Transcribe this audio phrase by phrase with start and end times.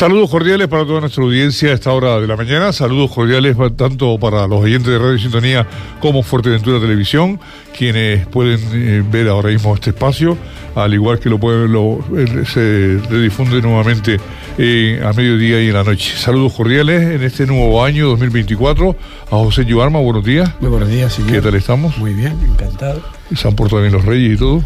[0.00, 2.72] Saludos cordiales para toda nuestra audiencia a esta hora de la mañana.
[2.72, 5.66] Saludos cordiales tanto para los oyentes de Radio Sintonía
[6.00, 7.38] como Fuerteventura Televisión,
[7.76, 10.38] quienes pueden eh, ver ahora mismo este espacio,
[10.74, 14.16] al igual que lo pueden lo, eh, se redifunde nuevamente
[14.56, 16.16] eh, a mediodía y en la noche.
[16.16, 18.96] Saludos cordiales en este nuevo año 2024
[19.26, 20.00] a José Yuarma.
[20.00, 20.50] Buenos días.
[20.60, 21.32] Muy buenos días, señor.
[21.32, 21.98] ¿Qué tal estamos?
[21.98, 23.02] Muy bien, encantado.
[23.36, 24.64] ¿Se han portado bien los reyes y todo?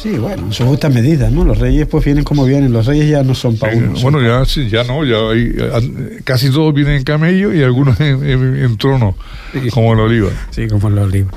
[0.00, 1.44] Sí, bueno, son justas medidas, ¿no?
[1.44, 3.98] Los reyes pues vienen como vienen, los reyes ya no son para uno.
[4.00, 8.76] Bueno, ya, sí, ya no, ya hay, casi todos vienen en camello y algunos en,
[8.76, 9.16] trono,
[9.72, 10.30] como en la oliva.
[10.50, 11.30] Sí, como en la oliva.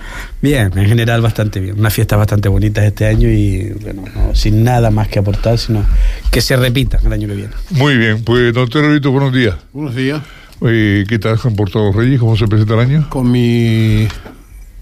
[0.43, 1.79] Bien, en general bastante bien.
[1.79, 4.03] Una fiesta bastante bonita este año y, bueno,
[4.33, 5.83] sin nada más que aportar, sino
[6.29, 7.53] que se repita el año que viene.
[7.71, 9.55] Muy bien, pues doctor Rito, buenos días.
[9.73, 10.21] Buenos días.
[10.59, 12.19] ¿Qué tal han portado los reyes?
[12.19, 13.09] ¿Cómo se presenta el año?
[13.09, 14.07] Con mi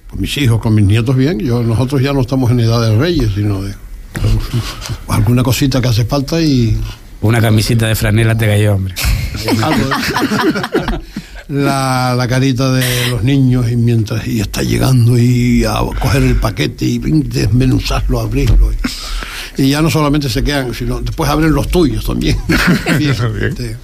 [0.10, 1.40] con mis hijos, con mis nietos bien.
[1.40, 3.74] Yo, nosotros ya no estamos en edad de reyes, sino de
[5.08, 6.78] alguna cosita que hace falta y...
[7.22, 8.96] Una camisita de franela te cayó, hombre.
[11.50, 16.38] la, la, carita de los niños y mientras y está llegando y a coger el
[16.38, 18.72] paquete y desmenuzarlo, abrirlo.
[19.58, 22.38] Y, ya no solamente se quedan, sino después abren los tuyos también.
[22.88, 23.76] Este,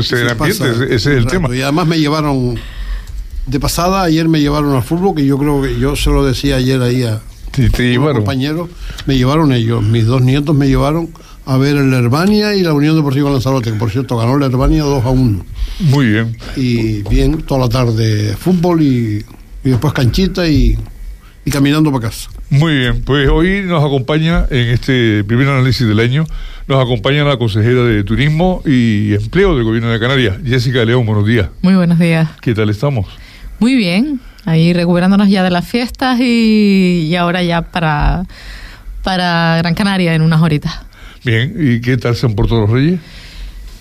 [0.00, 1.54] ese, ese es el tema.
[1.54, 2.58] Y además me llevaron
[3.50, 6.56] de pasada, ayer me llevaron al fútbol, que yo creo que yo se lo decía
[6.56, 7.20] ayer ahí a,
[7.50, 8.70] te, compañeros,
[9.06, 11.08] me llevaron ellos, mis dos nietos me llevaron
[11.46, 14.84] a ver el Herbania y la Unión Deportiva Lanzarote, que por cierto ganó el Herbania
[14.84, 15.44] 2 a 1.
[15.80, 16.36] Muy bien.
[16.54, 19.24] Y bien, toda la tarde fútbol y,
[19.64, 20.78] después canchita y,
[21.44, 22.30] y caminando para casa.
[22.50, 26.24] Muy bien, pues hoy nos acompaña en este primer análisis del año,
[26.68, 31.26] nos acompaña la consejera de Turismo y Empleo del Gobierno de Canarias, Jessica León, buenos
[31.26, 31.48] días.
[31.62, 32.28] Muy buenos días.
[32.40, 33.06] ¿Qué tal estamos?
[33.60, 38.24] Muy bien, ahí recuperándonos ya de las fiestas y, ahora ya para,
[39.02, 40.80] para Gran Canaria en unas horitas.
[41.24, 43.00] Bien, ¿y qué tal se han portado los reyes?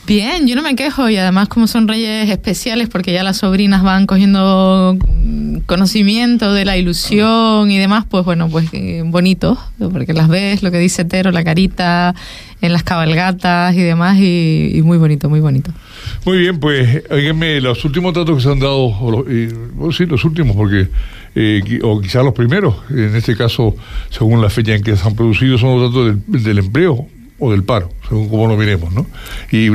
[0.06, 3.84] Bien, yo no me quejo y además como son reyes especiales porque ya las sobrinas
[3.84, 4.98] van cogiendo
[5.66, 10.72] conocimiento de la ilusión y demás, pues bueno, pues eh, bonito, porque las ves, lo
[10.72, 12.16] que dice Tero, la carita
[12.62, 15.72] en las cabalgatas y demás y, muy bonito, muy bonito.
[16.26, 20.56] Muy bien, pues oíganme, los últimos datos que se han dado, o sí, los últimos,
[20.56, 20.88] porque
[21.36, 23.76] eh, o quizás los primeros, en este caso,
[24.10, 27.08] según la fecha en que se han producido, son los datos del empleo
[27.40, 29.08] o del paro, según como lo miremos, ¿no?
[29.52, 29.68] Y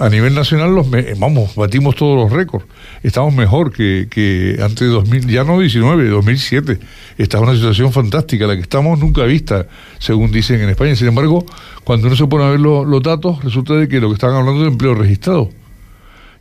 [0.00, 0.86] a nivel nacional, los
[1.18, 2.64] vamos, batimos todos los récords.
[3.02, 6.78] Estamos mejor que, que antes de 2000, ya no 19, 2007.
[7.18, 9.66] Está una situación fantástica, la que estamos nunca vista,
[9.98, 10.94] según dicen en España.
[10.94, 11.44] Sin embargo,
[11.84, 14.62] cuando uno se pone a ver los datos, resulta de que lo que están hablando
[14.62, 15.50] de empleo registrado.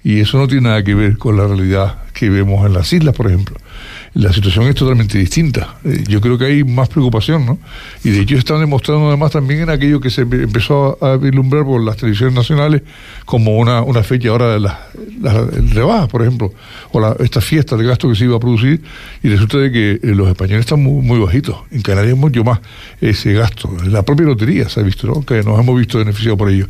[0.03, 3.15] Y eso no tiene nada que ver con la realidad que vemos en las islas,
[3.15, 3.57] por ejemplo
[4.17, 5.75] la situación es totalmente distinta.
[5.83, 7.59] Eh, yo creo que hay más preocupación, ¿no?
[8.03, 11.81] Y de hecho están demostrando además también en aquello que se empezó a, vislumbrar por
[11.81, 12.81] las televisiones nacionales
[13.25, 14.75] como una, una fecha ahora de las
[15.21, 16.51] la, rebajas, por ejemplo,
[16.91, 18.81] o la, esta fiesta de gasto que se iba a producir,
[19.21, 21.55] y resulta de que eh, los españoles están muy, muy bajitos.
[21.69, 22.59] En Canarias mucho más
[22.99, 23.69] ese gasto.
[23.85, 25.23] La propia lotería se ha visto, ¿no?
[25.23, 26.67] Que nos hemos visto beneficiados por ello.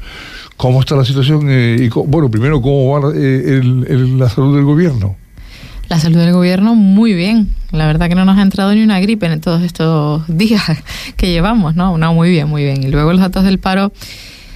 [0.57, 1.45] ¿Cómo está la situación?
[1.49, 5.15] Eh, y, bueno, primero, ¿cómo va la salud del gobierno?
[5.89, 7.49] La salud del gobierno muy bien.
[7.71, 10.63] La verdad que no nos ha entrado ni una gripe en todos estos días
[11.15, 11.97] que llevamos, ¿no?
[11.97, 12.83] No, muy bien, muy bien.
[12.83, 13.93] Y luego los datos del paro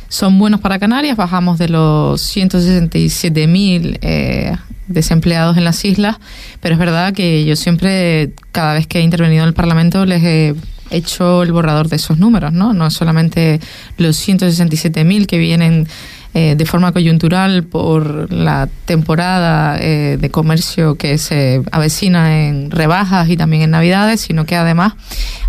[0.10, 1.16] son buenos para Canarias.
[1.16, 6.18] Bajamos de los 167.000 mil eh, desempleados en las islas.
[6.60, 10.24] Pero es verdad que yo siempre, cada vez que he intervenido en el Parlamento, les
[10.24, 10.56] he
[10.90, 12.74] hecho el borrador de esos números, ¿no?
[12.74, 13.62] No solamente
[13.98, 15.88] los 167.000 que vienen
[16.34, 23.30] eh, de forma coyuntural por la temporada eh, de comercio que se avecina en rebajas
[23.30, 24.94] y también en Navidades, sino que además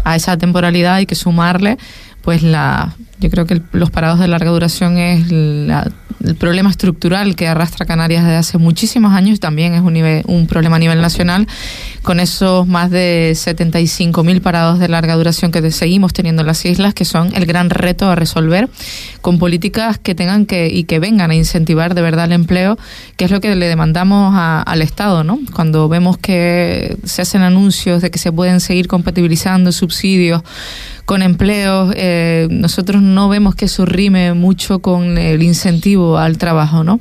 [0.03, 1.79] a esa temporalidad hay que sumarle
[2.23, 7.49] pues la yo creo que los parados de larga duración es el problema estructural que
[7.49, 11.47] arrastra Canarias desde hace muchísimos años, también es un, un problema a nivel nacional,
[12.03, 16.95] con esos más de 75.000 parados de larga duración que seguimos teniendo en las islas,
[16.95, 18.69] que son el gran reto a resolver,
[19.21, 22.79] con políticas que tengan que y que vengan a incentivar de verdad el empleo,
[23.17, 25.39] que es lo que le demandamos al Estado, ¿no?
[25.55, 30.43] Cuando vemos que se hacen anuncios de que se pueden seguir compatibilizando subsidios
[31.05, 33.85] con empleos, eh, nosotros no vemos que eso
[34.35, 37.01] mucho con el incentivo al trabajo, ¿no?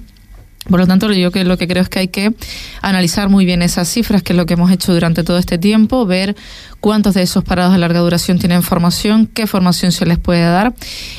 [0.70, 2.34] Por lo tanto, yo que lo que creo es que hay que
[2.82, 6.06] analizar muy bien esas cifras, que es lo que hemos hecho durante todo este tiempo,
[6.06, 6.36] ver
[6.82, 10.74] cuántos de esos parados de larga duración tienen formación, qué formación se les puede dar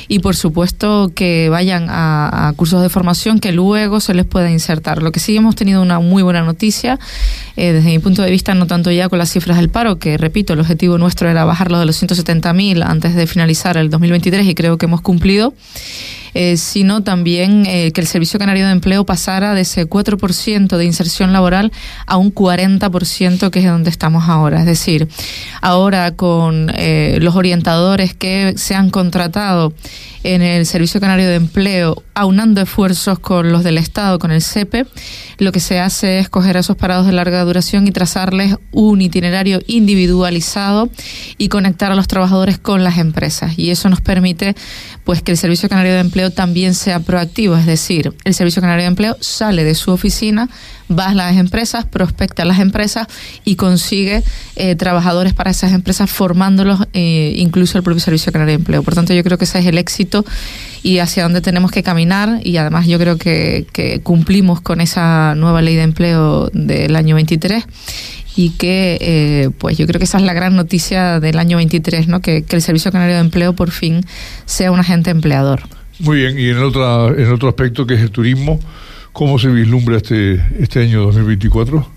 [0.09, 5.01] y por supuesto que vayan a, cursos de formación que luego se les pueda insertar.
[5.01, 6.99] Lo que sí hemos tenido una muy buena noticia
[7.55, 10.17] eh, desde mi punto de vista, no tanto ya con las cifras del paro, que
[10.17, 14.55] repito, el objetivo nuestro era bajarlo de los 170.000 antes de finalizar el 2023 y
[14.55, 15.53] creo que hemos cumplido.
[16.35, 20.85] Eh, sino también eh, que el Servicio Canario de Empleo pasara de ese 4% de
[20.85, 21.71] inserción laboral
[22.07, 24.59] a un 40% que es donde estamos ahora.
[24.59, 25.07] Es decir,
[25.63, 29.73] ahora con eh, los orientadores que se han contratado
[30.23, 34.85] en el Servicio Canario de Empleo, aunando esfuerzos con los del Estado, con el CEPE,
[35.37, 39.01] lo que se hace es coger a esos parados de larga duración y trazarles un
[39.01, 40.89] itinerario individualizado
[41.37, 43.57] y conectar a los trabajadores con las empresas.
[43.57, 44.55] Y eso nos permite
[45.03, 48.83] pues que el Servicio Canario de Empleo también sea proactivo, es decir, el Servicio Canario
[48.83, 50.49] de Empleo sale de su oficina,
[50.91, 53.07] va a las empresas, prospecta a las empresas
[53.43, 54.23] y consigue
[54.55, 58.83] eh, trabajadores para esas empresas formándolos eh, incluso el propio Servicio Canario de Empleo.
[58.83, 60.25] Por tanto, yo creo que ese es el éxito
[60.83, 65.61] y hacia dónde tenemos que caminar y además yo creo que, cumplimos con esa nueva
[65.61, 67.65] ley de empleo del año 23
[68.35, 72.07] y que eh, pues yo creo que esa es la gran noticia del año 23,
[72.07, 72.21] ¿no?
[72.21, 74.01] Que, que, el Servicio Canario de Empleo por fin
[74.45, 75.61] sea un agente empleador.
[75.99, 78.59] Muy bien, y en, otra, en otro aspecto que es el turismo,
[79.13, 81.87] ¿Cómo se vislumbra este, este año 2024?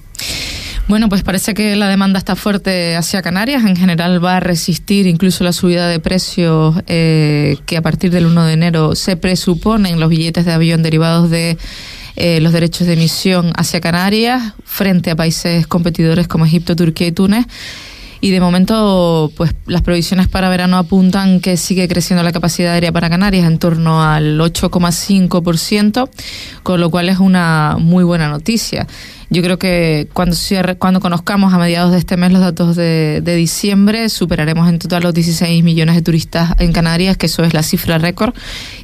[0.86, 3.64] Bueno, pues parece que la demanda está fuerte hacia Canarias.
[3.64, 8.26] En general va a resistir incluso la subida de precios eh, que a partir del
[8.26, 11.56] 1 de enero se presuponen los billetes de avión derivados de
[12.16, 17.12] eh, los derechos de emisión hacia Canarias frente a países competidores como Egipto, Turquía y
[17.12, 17.46] Túnez
[18.20, 22.92] y de momento pues las previsiones para verano apuntan que sigue creciendo la capacidad aérea
[22.92, 26.08] para Canarias en torno al 8,5%,
[26.62, 28.86] con lo cual es una muy buena noticia.
[29.28, 30.36] Yo creo que cuando,
[30.78, 35.14] cuando conozcamos a mediados de este mes los datos de, diciembre, superaremos en total los
[35.14, 38.34] 16 millones de turistas en Canarias, que eso es la cifra récord.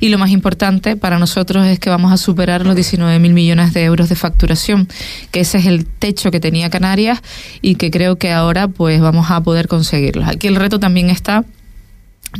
[0.00, 3.72] Y lo más importante para nosotros es que vamos a superar los 19 mil millones
[3.72, 4.88] de euros de facturación,
[5.30, 7.22] que ese es el techo que tenía Canarias
[7.60, 10.24] y que creo que ahora pues vamos a poder conseguirlo.
[10.26, 11.44] Aquí el reto también está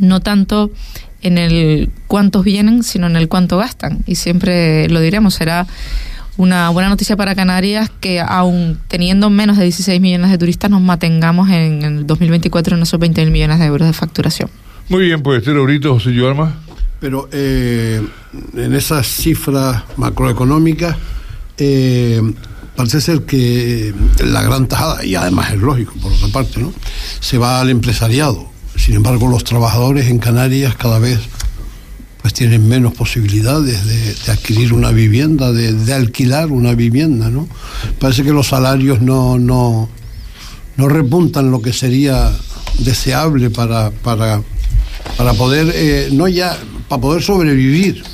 [0.01, 0.71] no tanto
[1.23, 4.01] en el cuántos vienen, sino en el cuánto gastan.
[4.07, 5.67] Y siempre lo diremos, será
[6.37, 10.81] una buena noticia para Canarias que aún teniendo menos de 16 millones de turistas nos
[10.81, 14.51] mantengamos en el 2024 en esos 20 millones de euros de facturación.
[14.89, 16.55] Muy bien, pues este Laurito, José Alma.
[17.01, 18.01] Pero eh,
[18.55, 20.97] en esas cifras macroeconómicas
[21.59, 22.23] eh,
[22.77, 23.93] parece ser que
[24.25, 26.73] la gran tajada, y además es lógico por otra parte, ¿no?
[27.21, 28.47] se va al empresariado.
[28.77, 31.21] Sin embargo, los trabajadores en Canarias cada vez
[32.23, 37.49] pues tienen menos posibilidades de, adquirir una vivienda, de, alquilar una vivienda, ¿no?
[37.99, 39.89] Parece que los salarios no, no,
[40.77, 42.31] no repuntan lo que sería
[42.79, 44.41] deseable para, para,
[45.17, 46.57] para poder, eh, no ya,
[46.89, 48.05] para poder sobrevivir.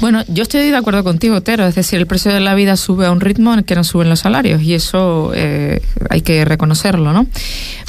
[0.00, 1.66] Bueno, yo estoy de acuerdo contigo, Tero.
[1.66, 4.08] Es decir, el precio de la vida sube a un ritmo en que no suben
[4.08, 7.26] los salarios y eso eh, hay que reconocerlo, ¿no?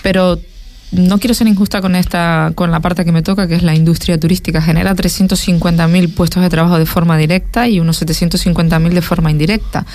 [0.04, 0.38] Pero
[0.92, 3.74] no quiero ser injusta con esta con la parte que me toca, que es la
[3.74, 4.62] industria turística.
[4.62, 9.86] Genera 350.000 puestos de trabajo de forma directa y unos 750.000 de forma indirecta.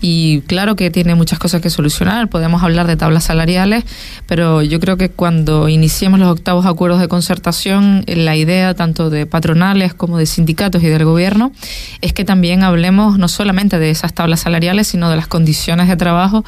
[0.00, 2.28] Y claro que tiene muchas cosas que solucionar.
[2.28, 3.84] Podemos hablar de tablas salariales,
[4.26, 9.26] pero yo creo que cuando iniciemos los octavos acuerdos de concertación, la idea tanto de
[9.26, 11.52] patronales como de sindicatos y del gobierno
[12.00, 15.96] es que también hablemos no solamente de esas tablas salariales, sino de las condiciones de
[15.96, 16.44] trabajo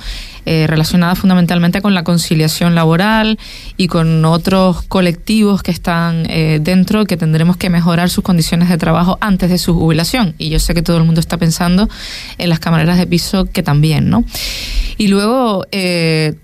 [0.46, 3.38] eh, relacionadas fundamentalmente con la conciliación laboral
[3.76, 8.78] y con otros colectivos que están eh, dentro que tendremos que mejorar sus condiciones de
[8.78, 10.34] trabajo antes de su jubilación.
[10.38, 11.90] Y yo sé que todo el mundo está pensando
[12.38, 14.24] en las camareras de piso que también, ¿no?
[14.96, 15.66] Y luego...
[15.72, 16.34] Eh,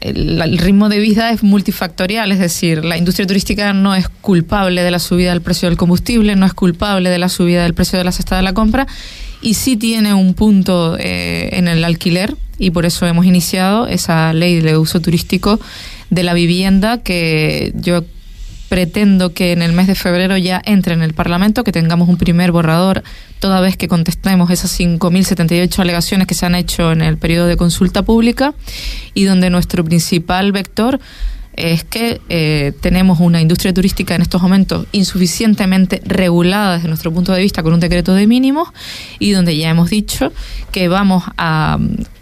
[0.00, 4.90] el, ritmo de vida es multifactorial, es decir, la industria turística no es culpable de
[4.90, 8.04] la subida del precio del combustible, no es culpable de la subida del precio de
[8.04, 8.86] la cesta de la compra
[9.40, 14.32] y sí tiene un punto eh, en el alquiler y por eso hemos iniciado esa
[14.32, 15.60] ley de uso turístico
[16.10, 18.04] de la vivienda que yo
[18.68, 22.18] pretendo que en el mes de febrero ya entre en el Parlamento, que tengamos un
[22.18, 23.02] primer borrador
[23.38, 27.56] toda vez que contestemos esas 5.078 alegaciones que se han hecho en el periodo de
[27.56, 28.54] consulta pública
[29.14, 31.00] y donde nuestro principal vector
[31.54, 37.32] es que eh, tenemos una industria turística en estos momentos insuficientemente regulada desde nuestro punto
[37.32, 38.68] de vista con un decreto de mínimos
[39.18, 40.32] y donde ya hemos dicho
[40.70, 41.78] que vamos a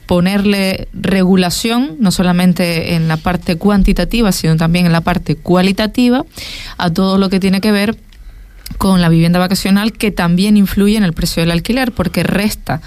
[0.06, 6.24] ponerle regulación, no solamente en la parte cuantitativa, sino también en la parte cualitativa,
[6.78, 7.96] a todo lo que tiene que ver
[8.78, 12.80] con la vivienda vacacional, que también influye en el precio del alquiler, porque resta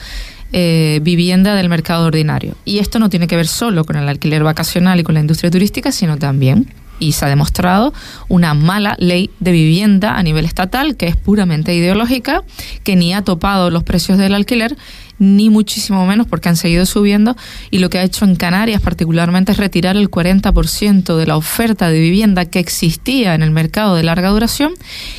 [0.52, 2.56] eh, vivienda del mercado ordinario.
[2.66, 5.52] Y esto no tiene que ver solo con el alquiler vacacional y con la industria
[5.52, 6.68] turística, sino también
[7.00, 7.94] y se ha demostrado
[8.28, 12.44] una mala ley de vivienda a nivel estatal que es puramente ideológica,
[12.84, 14.78] que ni ha topado los precios del alquiler
[15.20, 17.36] ni muchísimo menos porque han seguido subiendo
[17.70, 21.90] y lo que ha hecho en Canarias particularmente es retirar el 40% de la oferta
[21.90, 24.74] de vivienda que existía en el mercado de larga duración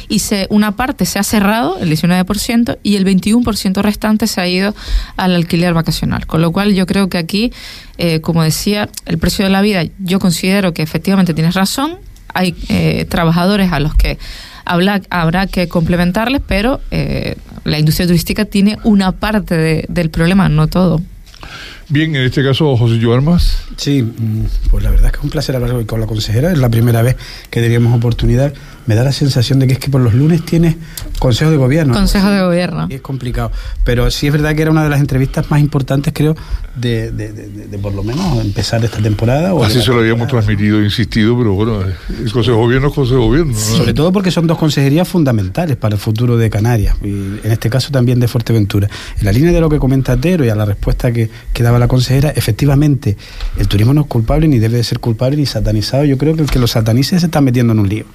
[0.09, 4.49] y se, una parte se ha cerrado, el 19%, y el 21% restante se ha
[4.49, 4.75] ido
[5.17, 6.27] al alquiler vacacional.
[6.27, 7.53] Con lo cual yo creo que aquí,
[7.99, 11.99] eh, como decía, el precio de la vida, yo considero que efectivamente tienes razón,
[12.33, 14.19] hay eh, trabajadores a los que
[14.65, 21.01] habrá que complementarles, pero eh, la industria turística tiene una parte del problema, no todo.
[21.89, 23.65] Bien, en este caso, José Joarmas.
[23.77, 26.53] Sí, mm, pues la verdad es que es un placer hablar hoy con la consejera.
[26.53, 27.17] Es la primera vez
[27.51, 28.55] que teníamos oportunidad
[28.87, 30.77] me da la sensación de que es que por los lunes tienes
[31.19, 31.95] consejo de gobierno.
[31.95, 32.87] Consejo de gobierno.
[32.89, 33.53] Y es complicado.
[33.85, 36.37] Pero sí es verdad que era una de las entrevistas más importantes, creo,
[36.75, 39.55] de, de, por lo menos empezar esta temporada.
[39.55, 43.21] O Así se lo habíamos transmitido, insistido, pero bueno, el consejo de gobierno es consejo
[43.21, 43.55] de gobierno.
[43.55, 47.71] Sobre todo porque son dos consejerías fundamentales para el futuro de Canarias, y en este
[47.71, 48.89] caso también de Fuerteventura.
[49.19, 51.79] En la línea de lo que comenta Tero y a la respuesta que, que daba
[51.79, 53.17] la consejera, efectivamente,
[53.59, 56.05] el turismo no es culpable ni debe de ser culpable ni satanizado.
[56.05, 58.07] Yo creo que el que lo satanice se está metiendo en un lío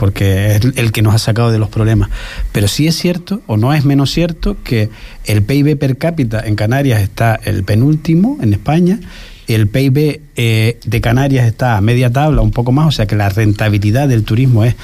[0.00, 2.08] porque es el que nos ha sacado de los problemas.
[2.52, 4.88] Pero sí es cierto, o no es menos cierto, que
[5.26, 8.98] el PIB per cápita en Canarias está el penúltimo en España,
[9.46, 13.14] el PIB eh, de Canarias está a media tabla, un poco más, o sea que
[13.14, 14.74] la rentabilidad del turismo es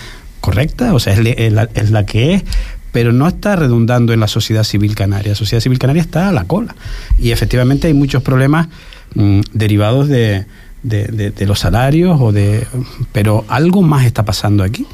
[0.42, 2.44] correcta, o sea, es, la, que es,
[2.92, 5.30] pero no está redundando en la sociedad civil canaria.
[5.30, 6.76] La sociedad civil canaria está a la cola.
[7.18, 8.68] Y efectivamente hay muchos problemas
[9.14, 10.44] mm, derivados de,
[10.82, 12.66] de, los salarios o de
[13.12, 14.86] pero algo más está pasando aquí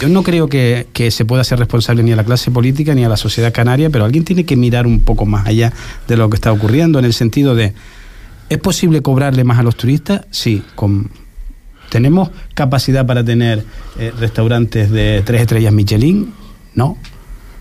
[0.00, 3.08] yo no creo que, se pueda ser responsable ni a la clase política ni a
[3.08, 5.72] la sociedad canaria, pero alguien tiene que mirar un poco más allá
[6.08, 7.74] de lo que está ocurriendo, en el sentido de,
[8.48, 10.22] ¿es posible cobrarle más a los turistas?
[10.30, 10.62] Sí,
[11.90, 13.64] ¿tenemos capacidad para tener
[13.98, 16.32] eh, restaurantes de tres estrellas Michelin?
[16.74, 16.98] No.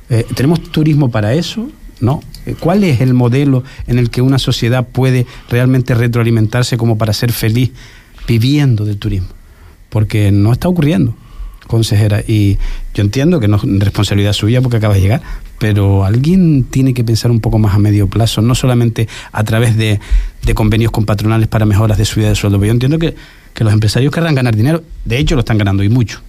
[0.10, 1.70] Eh, ¿Tenemos turismo para eso?
[2.00, 2.22] No.
[2.48, 7.14] Eh, ¿Cuál es el modelo en el que una sociedad puede realmente retroalimentarse como para
[7.14, 7.72] ser feliz
[8.28, 9.30] viviendo del turismo?
[9.90, 11.16] Porque no está ocurriendo
[11.68, 12.22] consejera.
[12.26, 12.58] Y
[12.94, 15.22] yo entiendo que no es responsabilidad suya porque acaba de llegar,
[15.60, 19.78] pero alguien tiene que pensar un poco más a medio plazo, no solamente a través
[19.78, 20.00] de,
[20.54, 22.60] convenios con patronales para mejoras de subida de sueldo.
[22.60, 23.16] Pero yo entiendo que,
[23.54, 26.22] que los empresarios querrán ganar dinero, de hecho lo están ganando y mucho.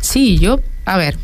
[0.00, 1.16] Sí, yo, a ver,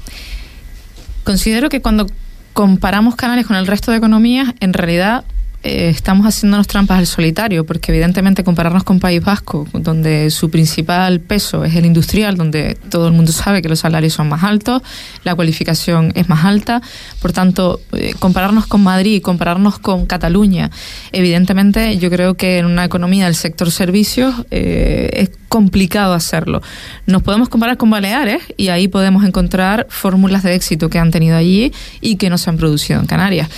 [1.24, 2.06] considero que cuando
[2.52, 5.24] comparamos canales con el resto de economías, en realidad
[5.64, 11.20] eh, estamos haciéndonos trampas al solitario, porque evidentemente compararnos con País Vasco, donde su principal
[11.20, 14.82] peso es el industrial, donde todo el mundo sabe que los salarios son más altos,
[15.24, 16.82] la cualificación es más alta,
[17.22, 20.70] por tanto, eh, compararnos con Madrid, compararnos con Cataluña,
[21.12, 26.60] evidentemente yo creo que en una economía del sector servicios eh, es complicado hacerlo.
[27.06, 31.36] Nos podemos comparar con Baleares y ahí podemos encontrar fórmulas de éxito que han tenido
[31.38, 33.48] allí y que no se han producido en Canarias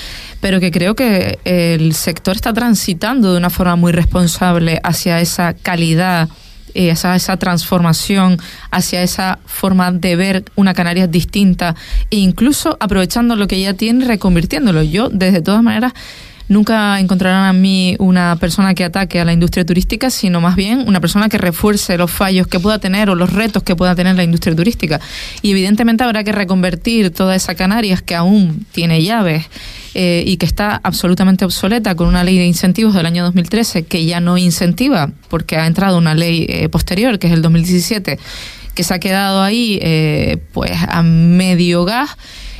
[0.40, 5.54] pero que creo que el sector está transitando de una forma muy responsable hacia esa
[5.54, 6.28] calidad
[6.78, 8.36] eh, hacia esa transformación,
[8.70, 11.74] hacia esa forma de ver una Canarias distinta
[12.10, 14.82] e incluso aprovechando lo que ya tiene y reconvirtiéndolo.
[14.82, 15.94] Yo, desde todas maneras,
[16.48, 20.84] nunca encontrarán a mí una persona que ataque a la industria turística, sino más bien
[20.86, 24.14] una persona que refuerce los fallos que pueda tener o los retos que pueda tener
[24.14, 25.00] la industria turística.
[25.40, 29.46] Y evidentemente habrá que reconvertir toda esa Canarias que aún tiene llaves
[29.96, 34.04] eh, y que está absolutamente obsoleta con una ley de incentivos del año 2013 que
[34.04, 38.18] ya no incentiva porque ha entrado una ley eh, posterior, que es el 2017,
[38.74, 42.16] que se ha quedado ahí eh, pues a medio gas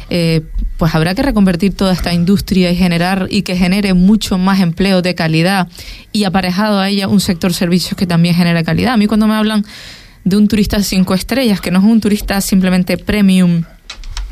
[0.08, 0.42] eh,
[0.78, 5.02] pues habrá que reconvertir toda esta industria y generar y que genere mucho más empleo
[5.02, 5.68] de calidad
[6.12, 8.92] y aparejado a ella un sector servicios que también genere calidad.
[8.92, 9.64] A mí cuando me hablan
[10.24, 13.64] de un turista cinco estrellas, que no es un turista simplemente premium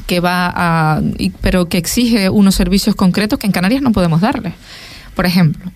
[0.06, 1.02] que va a,
[1.40, 4.54] pero que exige unos servicios concretos que en Canarias no podemos darle.
[5.14, 5.70] Por ejemplo,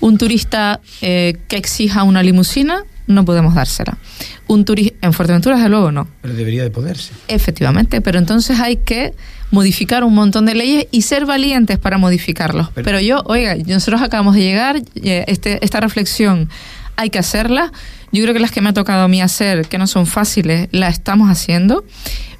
[0.00, 3.98] un turista eh, que exija una limusina no podemos dársela.
[4.46, 6.08] Un turista en Fuerteventura, desde luego, no.
[6.22, 7.12] Pero debería de poderse.
[7.28, 9.14] Efectivamente, pero entonces hay que
[9.50, 12.68] modificar un montón de leyes y ser valientes para modificarlos.
[12.70, 16.48] Pero, yo, oiga, nosotros acabamos de llegar, eh, este, esta reflexión
[16.96, 17.72] hay que hacerla.
[18.12, 20.68] Yo creo que las que me ha tocado a mí hacer, que no son fáciles,
[20.72, 21.84] la estamos haciendo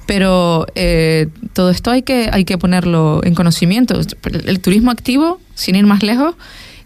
[0.05, 3.99] pero eh, todo esto hay que, hay que ponerlo en conocimiento.
[4.45, 6.35] El turismo activo, sin ir más lejos,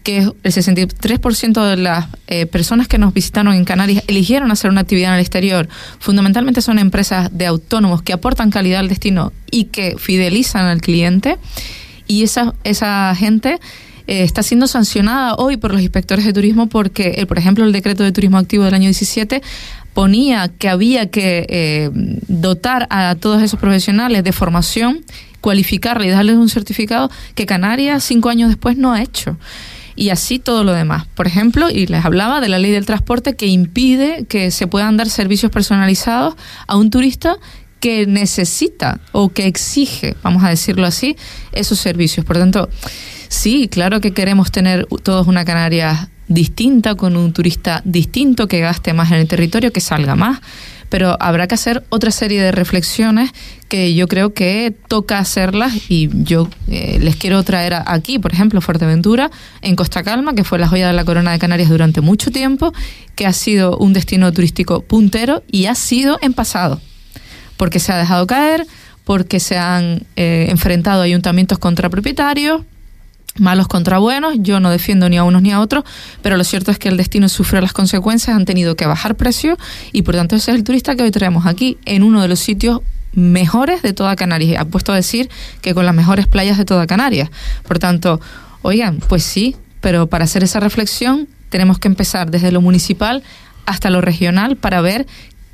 [0.05, 4.81] que el 63% de las eh, personas que nos visitaron en Canarias eligieron hacer una
[4.81, 5.67] actividad en el exterior,
[5.99, 11.37] fundamentalmente son empresas de autónomos que aportan calidad al destino y que fidelizan al cliente.
[12.07, 13.59] Y esa, esa gente
[14.07, 17.71] eh, está siendo sancionada hoy por los inspectores de turismo porque, eh, por ejemplo, el
[17.71, 19.41] decreto de turismo activo del año 17
[19.95, 21.89] ponía que había que eh,
[22.27, 25.05] dotar a todos esos profesionales de formación,
[25.39, 29.37] cualificarles y darles un certificado que Canarias cinco años después no ha hecho
[29.95, 31.05] y así todo lo demás.
[31.15, 34.97] Por ejemplo, y les hablaba de la ley del transporte que impide que se puedan
[34.97, 36.35] dar servicios personalizados
[36.67, 37.37] a un turista
[37.79, 41.15] que necesita o que exige, vamos a decirlo así,
[41.53, 42.25] esos servicios.
[42.25, 42.67] Por tanto,
[43.29, 48.93] sí, claro que queremos tener todos una Canarias distinta, con un turista distinto, que gaste
[48.93, 50.39] más en el territorio, que salga más,
[50.89, 53.31] pero habrá que hacer otra serie de reflexiones
[53.67, 58.61] que yo creo que toca hacerlas y yo eh, les quiero traer aquí, por ejemplo,
[58.61, 62.31] Fuerteventura, en Costa Calma, que fue la joya de la corona de Canarias durante mucho
[62.31, 62.73] tiempo,
[63.15, 66.79] que ha sido un destino turístico puntero y ha sido en pasado,
[67.57, 68.65] porque se ha dejado caer,
[69.03, 72.61] porque se han eh, enfrentado ayuntamientos contra propietarios,
[73.37, 75.83] malos contra buenos, yo no defiendo ni a unos ni a otros,
[76.21, 79.57] pero lo cierto es que el destino sufre las consecuencias, han tenido que bajar precio
[79.91, 82.39] y por tanto ese es el turista que hoy traemos aquí en uno de los
[82.39, 82.81] sitios
[83.13, 84.61] mejores de toda Canarias.
[84.61, 85.29] Ha puesto a decir
[85.61, 87.29] que con las mejores playas de toda Canarias.
[87.67, 88.19] Por tanto,
[88.61, 93.23] oigan, pues sí, pero para hacer esa reflexión tenemos que empezar desde lo municipal
[93.65, 95.07] hasta lo regional para ver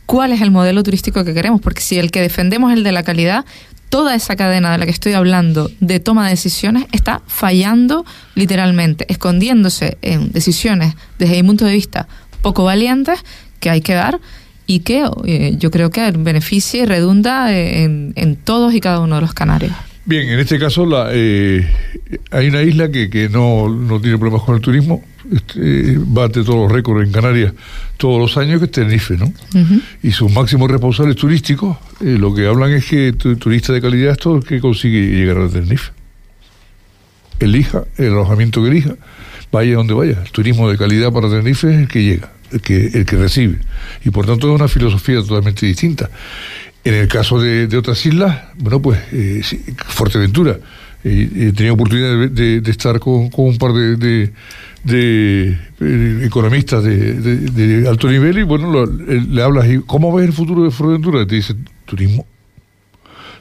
[0.06, 2.92] cuál es el modelo turístico que queremos, porque si el que defendemos es el de
[2.92, 3.46] la calidad,
[3.92, 8.06] toda esa cadena de la que estoy hablando de toma de decisiones está fallando
[8.36, 12.08] literalmente, escondiéndose en decisiones desde mi punto de vista
[12.42, 13.20] poco valientes
[13.60, 14.22] que hay que dar
[14.66, 19.22] y que eh, yo creo que beneficia y redunda en, todos y cada uno de
[19.22, 19.74] los canarios.
[20.06, 21.70] Bien, en este caso la, eh,
[22.32, 25.04] hay una isla que, que no, no tiene problemas con el turismo,
[25.34, 27.54] este, bate todos los récords en Canarias
[28.02, 29.32] todos los años, que es Tenerife, ¿no?
[30.02, 34.14] Y sus máximos responsables turísticos eh, lo que hablan es que tu, turista de calidad
[34.14, 35.92] es todo el que consigue llegar a Tenerife.
[37.40, 38.96] Elija el alojamiento que elija,
[39.52, 40.24] vaya donde vaya.
[40.26, 43.60] El turismo de calidad para Tenerife es el que llega, el que, el que recibe.
[44.04, 46.10] Y por tanto es una filosofía totalmente distinta.
[46.84, 49.44] En el caso de, otras islas, bueno, pues eh,
[49.78, 50.58] Fuerteventura.
[51.04, 54.32] Eh, he tenido oportunidad de, estar con, un par de
[54.84, 60.64] de, eh, economistas de, alto nivel y bueno, le hablas y ¿cómo ves el futuro
[60.64, 61.26] de Fuerteventura?
[61.26, 62.26] Te dice turismo.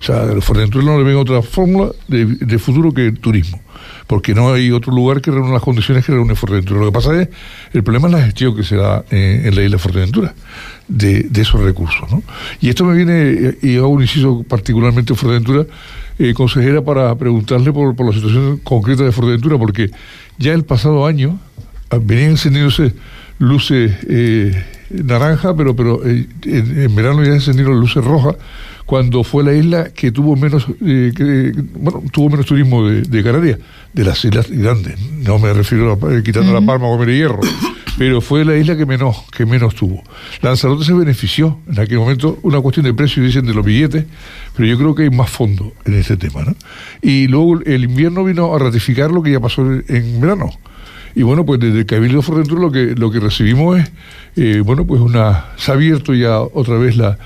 [0.01, 3.61] O sea, a Fuerteventura no le ven otra fórmula de, futuro que turismo,
[4.07, 6.81] porque no hay otro lugar que reúna las condiciones que reúne Fuerteventura.
[6.81, 7.29] Lo que pasa es,
[7.75, 10.35] el problema es la gestión que se da eh, en la isla de Fuerteventura
[10.89, 12.11] de, esos recursos.
[12.11, 12.23] ¿no?
[12.63, 15.67] Y esto me viene, y hago un inciso particularmente en Fuerteventura,
[16.21, 19.91] eh, consejera, para preguntarle por, por la situación concreta de Fuerteventura, porque
[20.39, 21.41] ya el pasado año
[21.89, 22.93] ah, venían encendiéndose
[23.39, 28.37] luces eh, naranja, pero, pero eh, en, verano ya encendieron luces rojas,
[28.85, 33.23] cuando fue la isla que tuvo menos, eh, que, bueno, tuvo menos turismo de, de,
[33.23, 33.59] Canarias,
[33.95, 35.01] de las islas grandes.
[35.01, 37.41] No me refiero a quitando la palma o comer hierro,
[38.01, 40.03] pero fue la isla que menos, que menos tuvo.
[40.41, 44.07] Lanzarote se benefició en aquel momento, una cuestión de precio, dicen, de los billetes,
[44.57, 46.41] pero yo creo que hay más fondo en este tema.
[46.43, 46.55] ¿no?
[47.03, 50.49] Y luego el invierno vino a ratificar lo que ya pasó en verano.
[51.15, 53.93] Y bueno, pues desde el Cabildo de Fuerteventura lo que, lo que recibimos es,
[54.37, 57.19] eh, bueno, pues una, se ha abierto ya otra vez la,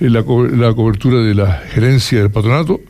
[0.00, 2.80] eh, la cobertura de la gerencia del patronato.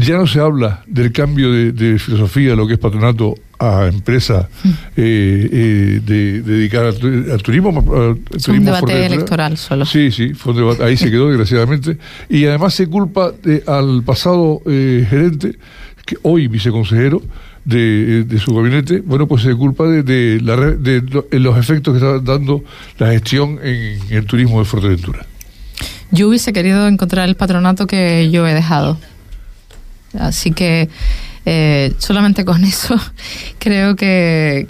[0.00, 4.48] Ya no se habla del cambio de, filosofía de lo que es patronato a empresa
[4.62, 4.70] mm.
[4.96, 8.16] eh, de, dedicada al, turismo.
[8.34, 9.84] es un debate electoral solo.
[9.84, 10.32] Sí, sí,
[10.82, 11.98] ahí se quedó desgraciadamente.
[12.28, 13.32] Y además se culpa
[13.66, 15.56] al pasado gerente,
[16.04, 17.22] que hoy viceconsejero,
[17.64, 21.02] de, de, su gabinete, bueno, pues se culpa de, de, la, de,
[21.40, 22.62] los efectos que está dando
[22.98, 25.26] la gestión en, el turismo de Fuerteventura.
[26.10, 28.98] Yo hubiese querido encontrar el patronato que yo he dejado.
[30.18, 30.88] Así que
[31.46, 32.98] eh, solamente con eso
[33.58, 34.66] creo que,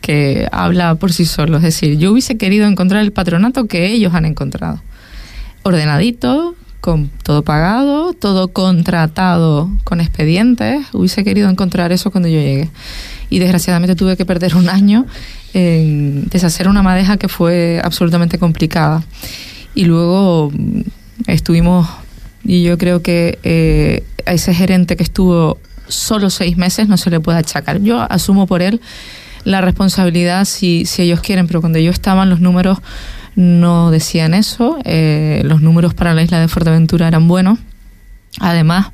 [0.00, 1.58] que habla por sí solo.
[1.58, 4.80] Es decir, yo hubiese querido encontrar el patronato que ellos han encontrado.
[5.62, 6.54] Ordenadito,
[6.86, 10.86] con todo pagado, todo contratado con expedientes.
[10.92, 12.70] Hubiese querido encontrar eso cuando yo llegué.
[13.28, 15.04] Y desgraciadamente tuve que perder un año
[15.52, 19.02] en deshacer una madeja que fue absolutamente complicada.
[19.74, 20.82] Y luego mm,
[21.26, 21.88] estuvimos,
[22.46, 27.10] y yo creo que eh, a ese gerente que estuvo solo seis meses no se
[27.10, 27.80] le puede achacar.
[27.80, 28.80] Yo asumo por él
[29.44, 32.78] la responsabilidad si, si ellos quieren, pero cuando yo estaba los números
[33.34, 34.78] no decían eso.
[34.84, 37.58] Eh, los números para la isla de Fuerteventura eran buenos.
[38.40, 38.88] Además,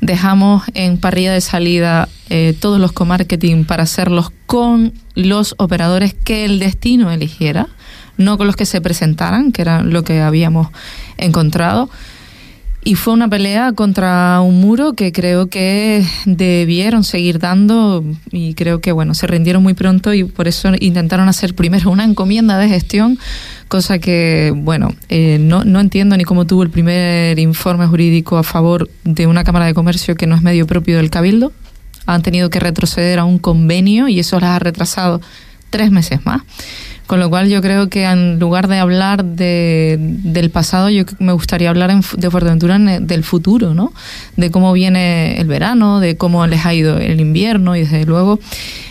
[0.00, 6.44] dejamos en parrilla de salida eh, todos los co-marketing para hacerlos con los operadores que
[6.44, 7.68] el destino eligiera,
[8.16, 10.68] no con los que se presentaran, que era lo que habíamos
[11.16, 11.88] encontrado.
[12.86, 18.82] Y fue una pelea contra un muro que creo que debieron seguir dando y creo
[18.82, 22.68] que bueno, se rindieron muy pronto y por eso intentaron hacer primero una encomienda de
[22.68, 23.18] gestión,
[23.68, 28.42] cosa que bueno, eh, no, no entiendo ni cómo tuvo el primer informe jurídico a
[28.42, 31.52] favor de una Cámara de Comercio que no es medio propio del Cabildo.
[32.04, 35.22] Han tenido que retroceder a un convenio y eso les ha retrasado
[35.70, 36.42] tres meses más.
[37.06, 41.32] Con lo cual yo creo que en lugar de hablar de, del pasado, yo me
[41.32, 43.92] gustaría hablar en, de Fuerteventura del futuro, ¿no?
[44.36, 48.38] De cómo viene el verano, de cómo les ha ido el invierno y desde luego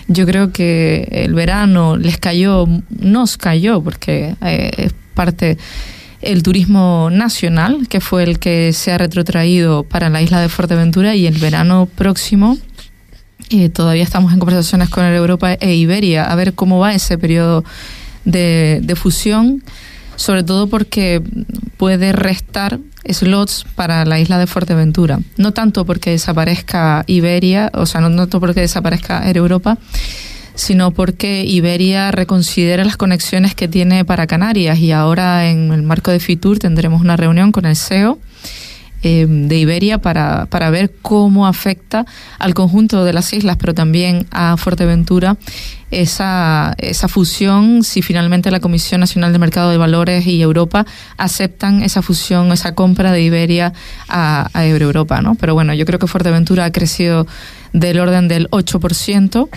[0.07, 5.57] yo creo que el verano les cayó, nos cayó, porque eh, es parte
[6.21, 11.15] el turismo nacional, que fue el que se ha retrotraído para la isla de Fuerteventura
[11.15, 12.57] y el verano próximo
[13.49, 17.63] eh, todavía estamos en conversaciones con Europa e Iberia a ver cómo va ese periodo
[18.25, 19.63] de, fusión,
[20.15, 21.21] sobre todo porque
[21.77, 25.19] puede restar slots para la isla de Fuerteventura.
[25.37, 29.77] No tanto porque desaparezca Iberia, o sea, no tanto porque desaparezca Air Europa,
[30.55, 36.11] sino porque Iberia reconsidera las conexiones que tiene para Canarias y ahora en el marco
[36.11, 38.19] de FITUR tendremos una reunión con el CEO
[39.03, 42.05] eh, de Iberia para, para ver cómo afecta
[42.39, 45.37] al conjunto de las islas, pero también a Fuerteventura
[45.91, 50.85] esa, esa fusión, si finalmente la Comisión Nacional de Mercado de Valores y Europa
[51.17, 53.73] aceptan esa fusión, esa compra de Iberia
[54.07, 55.35] a, a Europa, ¿no?
[55.35, 57.27] Pero bueno, yo creo que Fuerteventura ha crecido
[57.73, 59.49] del orden del 8%.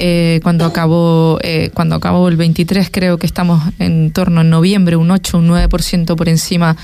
[0.00, 4.94] Eh, cuando acabó eh, cuando acabó el 23 creo que estamos en torno en noviembre
[4.94, 6.76] un 8 un 9% por encima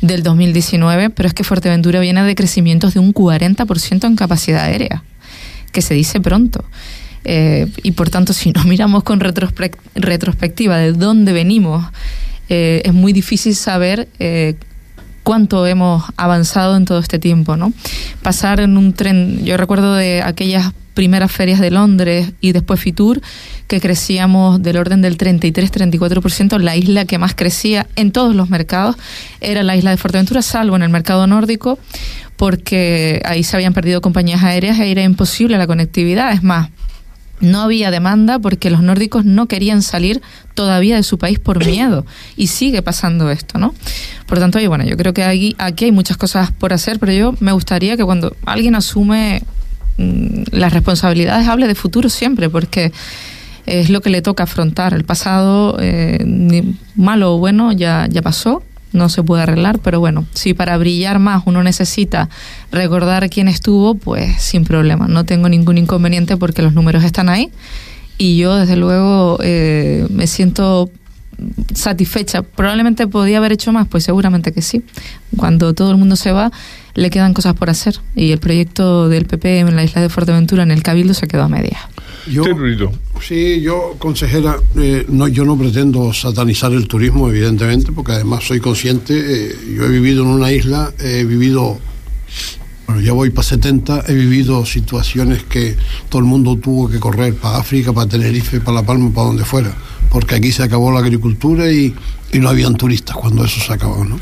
[0.00, 5.02] del 2019 pero es que Fuerteventura viene de crecimientos de un 40% en capacidad aérea
[5.70, 6.64] que se dice pronto
[7.24, 11.84] eh, y por tanto si no miramos con retrospectiva de dónde venimos
[12.48, 14.08] es muy difícil saber
[15.22, 17.72] cuánto hemos avanzado en todo este tiempo, ¿no?
[18.22, 23.20] Pasar en un tren, yo recuerdo de aquellas primeras ferias de Londres y después Fitur,
[23.66, 28.96] que crecíamos del orden del 33-34%, la isla que más crecía en todos los mercados
[29.40, 31.78] era la isla de Fuerteventura, salvo en el mercado nórdico,
[32.36, 36.32] porque ahí se habían perdido compañías aéreas e era imposible la conectividad.
[36.32, 36.70] Es más,
[37.42, 40.22] no había demanda porque los nórdicos no querían salir
[40.54, 43.74] todavía de su país por miedo y sigue pasando esto, ¿no?
[44.26, 47.34] Por tanto, bueno, yo creo que aquí, aquí hay muchas cosas por hacer, pero yo
[47.40, 49.42] me gustaría que cuando alguien asume
[49.98, 52.92] mm, las responsabilidades hable de futuro siempre, porque
[53.66, 54.94] es lo que le toca afrontar.
[54.94, 56.24] El pasado, eh,
[56.96, 61.18] malo o bueno, ya, ya pasó no se puede arreglar, pero bueno, si para brillar
[61.18, 62.28] más uno necesita
[62.70, 67.50] recordar quién estuvo, pues sin problema, no tengo ningún inconveniente porque los números están ahí
[68.18, 70.90] y yo desde luego eh, me siento
[71.74, 72.42] satisfecha.
[72.42, 74.82] Probablemente podía haber hecho más, pues seguramente que sí.
[75.36, 76.52] Cuando todo el mundo se va,
[76.94, 80.62] le quedan cosas por hacer y el proyecto del PP en la isla de Fuerteventura
[80.62, 81.78] en el Cabildo se quedó a media.
[82.26, 82.44] Yo,
[83.20, 88.60] sí, yo, consejera, eh, no, yo no pretendo satanizar el turismo, evidentemente, porque además soy
[88.60, 91.78] consciente, eh, yo he vivido en una isla, he vivido,
[92.86, 95.76] bueno, ya voy para 70, he vivido situaciones que
[96.08, 99.44] todo el mundo tuvo que correr para África, para Tenerife, para La Palma, para donde
[99.44, 99.74] fuera,
[100.12, 101.94] porque aquí se acabó la agricultura y,
[102.34, 104.18] no habían turistas cuando eso se acabó, ¿no?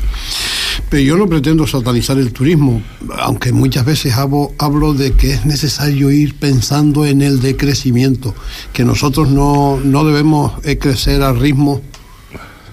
[0.89, 2.81] Pero yo no pretendo satanizar el turismo,
[3.19, 8.35] aunque muchas veces hablo, hablo de que es necesario ir pensando en el decrecimiento,
[8.73, 11.81] que nosotros no, no debemos eh, crecer al ritmo,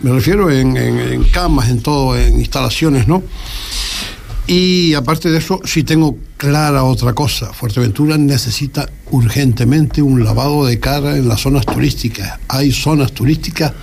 [0.01, 3.23] me refiero en, camas, en todo, en instalaciones, ¿no?
[4.49, 7.53] Y aparte de eso, sí tengo clara otra cosa.
[7.53, 12.41] Fuerteventura necesita urgentemente un lavado de cara en las zonas turísticas.
[12.49, 13.75] Hay zonas turísticas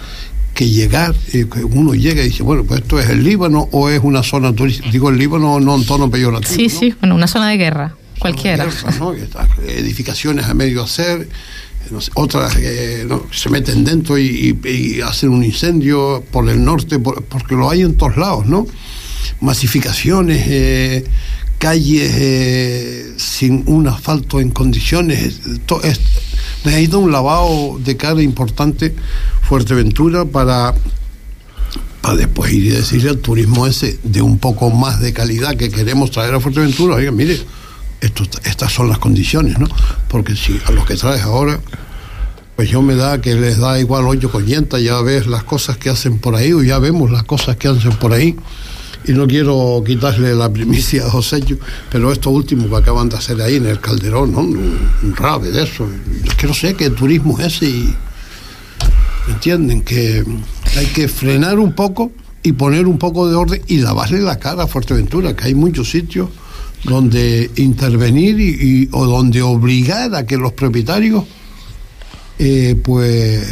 [0.56, 4.00] que llegar, eh, uno llega y dice, bueno, pues esto es el Líbano o es
[4.02, 6.56] una zona turística, digo el Líbano no en tono peyorativo.
[6.56, 8.66] Sí, sí, bueno, una zona de guerra, cualquiera.
[9.68, 11.28] edificaciones a medio hacer,
[12.16, 17.82] otras eh, se meten dentro y, hacen un incendio por el norte, porque lo hay
[17.82, 18.66] en todos lados, ¿no?
[19.42, 21.06] Masificaciones, eh,
[21.58, 25.42] calles sin un asfalto en condiciones,
[25.84, 26.00] es,
[26.64, 28.94] necesita un lavado de cara importante
[29.42, 30.74] Fuerteventura para,
[32.02, 35.70] para después ir y decirle al turismo ese de un poco más de calidad que
[35.70, 37.40] queremos traer a Fuerteventura, oiga, mire,
[38.44, 39.68] estas son las condiciones, ¿no?
[40.08, 41.60] Porque si a los que traes ahora,
[42.56, 45.90] pues yo me da que les da igual hoyo con ya ves las cosas que
[45.90, 48.36] hacen por ahí, o ya vemos las cosas que hacen por ahí
[49.08, 51.44] y no quiero quitarle la primicia a José,
[51.92, 54.40] pero esto último que acaban de hacer ahí en el Calderón, ¿no?
[54.40, 55.88] Un, rave de eso.
[56.24, 57.96] Es que no sé qué turismo es ese y.
[59.28, 59.82] ¿Entienden?
[59.82, 60.24] Que
[60.78, 62.12] hay que frenar un poco
[62.44, 65.90] y poner un poco de orden y lavarle la cara a Fuerteventura, que hay muchos
[65.90, 66.30] sitios
[66.84, 71.24] donde intervenir y, o donde obligar a que los propietarios
[72.38, 73.44] eh, pues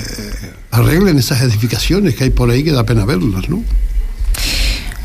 [0.69, 3.63] arreglen esas edificaciones que hay por ahí que da pena verlas, ¿no?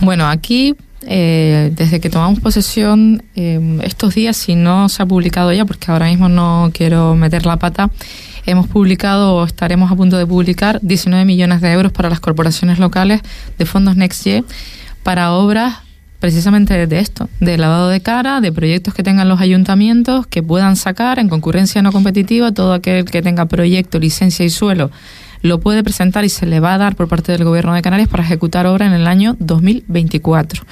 [0.00, 5.52] Bueno, aquí eh, desde que tomamos posesión eh, estos días, si no se ha publicado
[5.52, 7.90] ya, porque ahora mismo no quiero meter la pata,
[8.46, 12.78] hemos publicado o estaremos a punto de publicar 19 millones de euros para las corporaciones
[12.78, 13.22] locales
[13.58, 14.44] de fondos NextG
[15.02, 15.78] para obras
[16.20, 20.74] precisamente de esto, de lavado de cara, de proyectos que tengan los ayuntamientos, que puedan
[20.74, 24.90] sacar en concurrencia no competitiva todo aquel que tenga proyecto, licencia y suelo
[25.42, 28.08] lo puede presentar y se le va a dar por parte del Gobierno de Canarias
[28.08, 30.64] para ejecutar obra en el año 2024.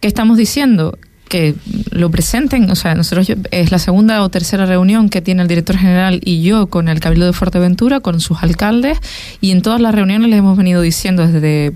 [0.00, 0.98] ¿Qué estamos diciendo?
[1.28, 1.54] que
[1.90, 5.76] lo presenten, o sea, nosotros es la segunda o tercera reunión que tiene el director
[5.76, 8.98] general y yo con el Cabildo de Fuerteventura, con sus alcaldes,
[9.40, 11.74] y en todas las reuniones les hemos venido diciendo desde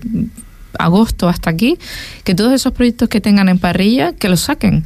[0.79, 1.79] agosto hasta aquí,
[2.25, 4.85] que todos esos proyectos que tengan en parrilla, que los saquen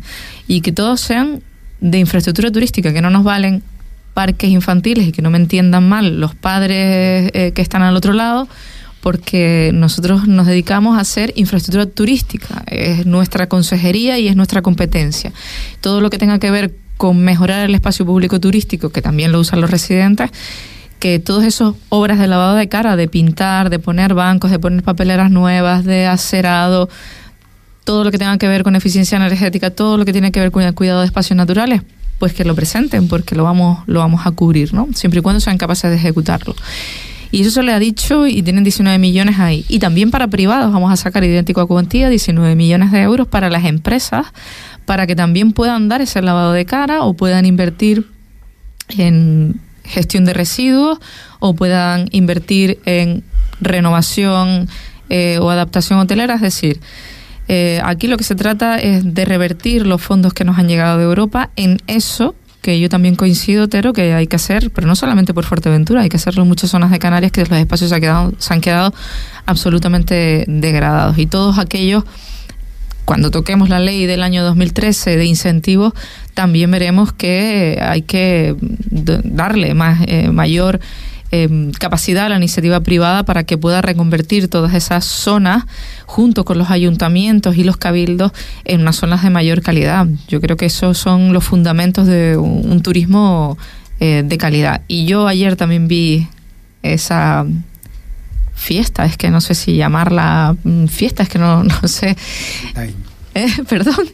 [0.49, 1.43] y que todos sean
[1.81, 3.63] de infraestructura turística, que no nos valen
[4.17, 8.15] parques infantiles y que no me entiendan mal los padres eh, que están al otro
[8.15, 8.49] lado,
[9.03, 15.35] porque nosotros nos dedicamos a hacer infraestructura turística, es nuestra consejería y es nuestra competencia.
[15.83, 19.39] Todo lo que tenga que ver con mejorar el espacio público turístico, que también lo
[19.39, 20.31] usan los residentes,
[20.99, 24.83] que todas esas obras de lavado de cara, de pintar, de poner bancos, de poner
[24.83, 26.89] papeleras nuevas, de acerado,
[27.85, 30.51] todo lo que tenga que ver con eficiencia energética, todo lo que tiene que ver
[30.51, 31.83] con el cuidado de espacios naturales,
[32.19, 34.89] pues que lo presenten, porque lo vamos, lo vamos a cubrir, ¿no?
[34.95, 36.55] Siempre y cuando sean capaces de ejecutarlo.
[37.31, 39.65] Y eso se le ha dicho y tienen 19 millones ahí.
[39.69, 43.51] Y también para privados vamos a sacar idéntico a cuantía 19 millones de euros para
[43.51, 44.27] las empresas,
[44.85, 48.07] para que también puedan dar ese lavado de cara o puedan invertir
[48.89, 50.99] en gestión de residuos
[51.41, 53.25] o puedan invertir en
[53.61, 54.69] renovación
[55.09, 56.37] eh, o adaptación hotelera.
[56.37, 56.81] Es decir,
[57.49, 60.99] eh, aquí lo que se trata es de revertir los fondos que nos han llegado
[60.99, 62.35] de Europa en eso
[62.67, 66.09] que yo también coincido, Tero, que hay que hacer, pero no solamente por Fuerteventura, hay
[66.09, 68.61] que hacerlo en muchas zonas de Canarias que los espacios se, han quedado, se han
[68.61, 68.93] quedado
[69.47, 71.17] absolutamente degradados.
[71.17, 72.03] Y todos aquellos
[73.05, 75.93] cuando toquemos la ley del año 2013 de incentivos,
[76.35, 78.57] también veremos que hay que
[78.91, 80.81] darle más, eh, mayor
[81.31, 85.67] eh, capacidad a la iniciativa privada para que pueda reconvertir todas esas zonas
[86.07, 88.33] junto con los ayuntamientos y los cabildos
[88.65, 90.07] en unas zonas de mayor calidad.
[90.29, 93.59] Yo creo que esos son los fundamentos de un, turismo
[94.01, 94.83] eh, de calidad.
[94.89, 96.29] Y yo ayer también vi
[96.83, 97.45] esa
[98.55, 102.17] fiesta, es que no sé si llamarla mm, fiesta, es que no, no sé.
[103.39, 104.07] Eh, perdón.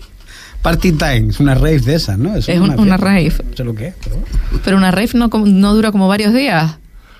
[0.63, 2.35] Party time, es una rave de esas, ¿no?
[2.35, 3.33] Es, una, rave.
[3.49, 4.17] No sé lo que es, pero...
[4.65, 6.73] pero una rave no, no dura como varios días.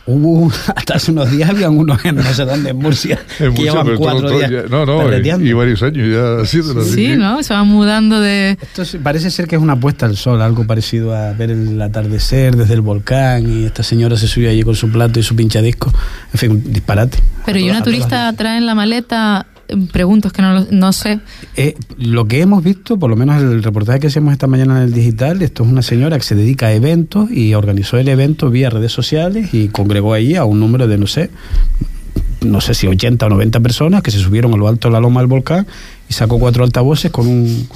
[0.05, 3.97] Hubo, hasta hace unos días habían unos en no sé dónde, en Murcia, que llevan
[3.97, 4.69] cuatro días.
[4.69, 6.85] no, no, y, varios años ya haciéndolo.
[6.85, 7.43] Sí, ¿no?
[7.43, 8.59] Se van mudando de.
[8.61, 12.57] Esto parece ser que es una puesta al sol, algo parecido a ver el atardecer
[12.57, 15.93] desde el volcán y esta señora se subió allí con su plato y su pinchadisco.
[16.33, 17.19] En fin, un disparate.
[17.47, 19.47] Pero ¿y una turista trae en la maleta
[19.93, 21.21] pregunto, es que no, no sé.
[21.57, 24.85] Eh, lo que hemos visto, por lo menos el reportaje que hacemos esta mañana en
[24.85, 28.51] el digital, esto es una señora que se dedica a eventos y organizó el evento
[28.51, 31.31] vía redes sociales y congregó allí a un número de, no sé,
[32.41, 35.01] no sé si 80 o 90 personas que se subieron a lo alto de la
[35.01, 35.67] loma del volcán
[36.09, 37.69] y sacó cuatro altavoces con un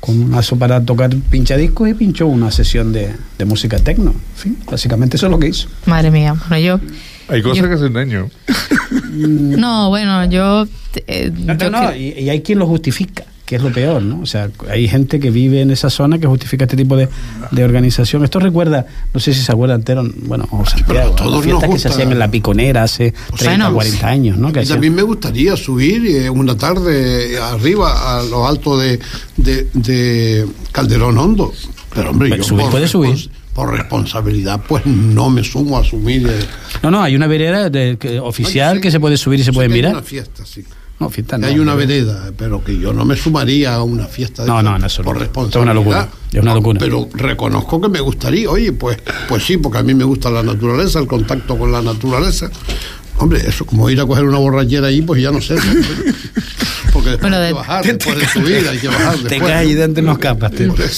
[0.00, 4.12] con un mazo para tocar pinchadiscos y pinchó una sesión de, de música tecno.
[4.12, 5.68] En fin, básicamente eso es lo que hizo.
[5.84, 6.80] Madre mía, bueno, yo
[7.30, 8.28] hay cosas que hacen daño.
[9.12, 10.66] no, bueno, yo...
[11.06, 14.20] Eh, no, y, hay quien lo justifica, que es lo peor, ¿no?
[14.20, 17.08] O sea, hay gente que vive en esa zona que justifica este tipo de,
[17.62, 18.24] organización.
[18.24, 19.84] Esto recuerda, no sé si se acuerdan,
[20.22, 24.08] bueno, o Santiago, todos fiestas que se hacían en la Piconera hace 30 o 40
[24.08, 24.52] años, ¿no?
[24.52, 28.98] Que también me gustaría subir eh, una tarde arriba a lo alto de,
[29.36, 31.52] de, Calderón Hondo.
[31.94, 36.30] Pero hombre, yo subir, puede subir por responsabilidad, pues no me sumo a asumir.
[36.82, 39.92] No, no, hay una vereda de, oficial que se puede subir y se puede mirar.
[39.92, 40.64] Hay una fiesta, sí.
[41.00, 44.42] No, fiesta no, Hay una vereda, pero que yo no me sumaría a una fiesta
[44.42, 45.48] de no, no, no, por responsabilidad.
[45.48, 46.08] Es una locura.
[46.30, 46.78] Es una locura.
[46.78, 50.42] Pero reconozco que me gustaría, oye, pues, pues sí, porque a mí me gusta la
[50.42, 52.50] naturaleza, el contacto con la naturaleza.
[53.20, 55.54] Hombre, eso como ir a coger una borrachera allí, pues ya no sé.
[56.90, 59.16] Porque después hay que bajar, después de subir hay que bajar.
[59.28, 60.52] Te caes y dentro no escapas.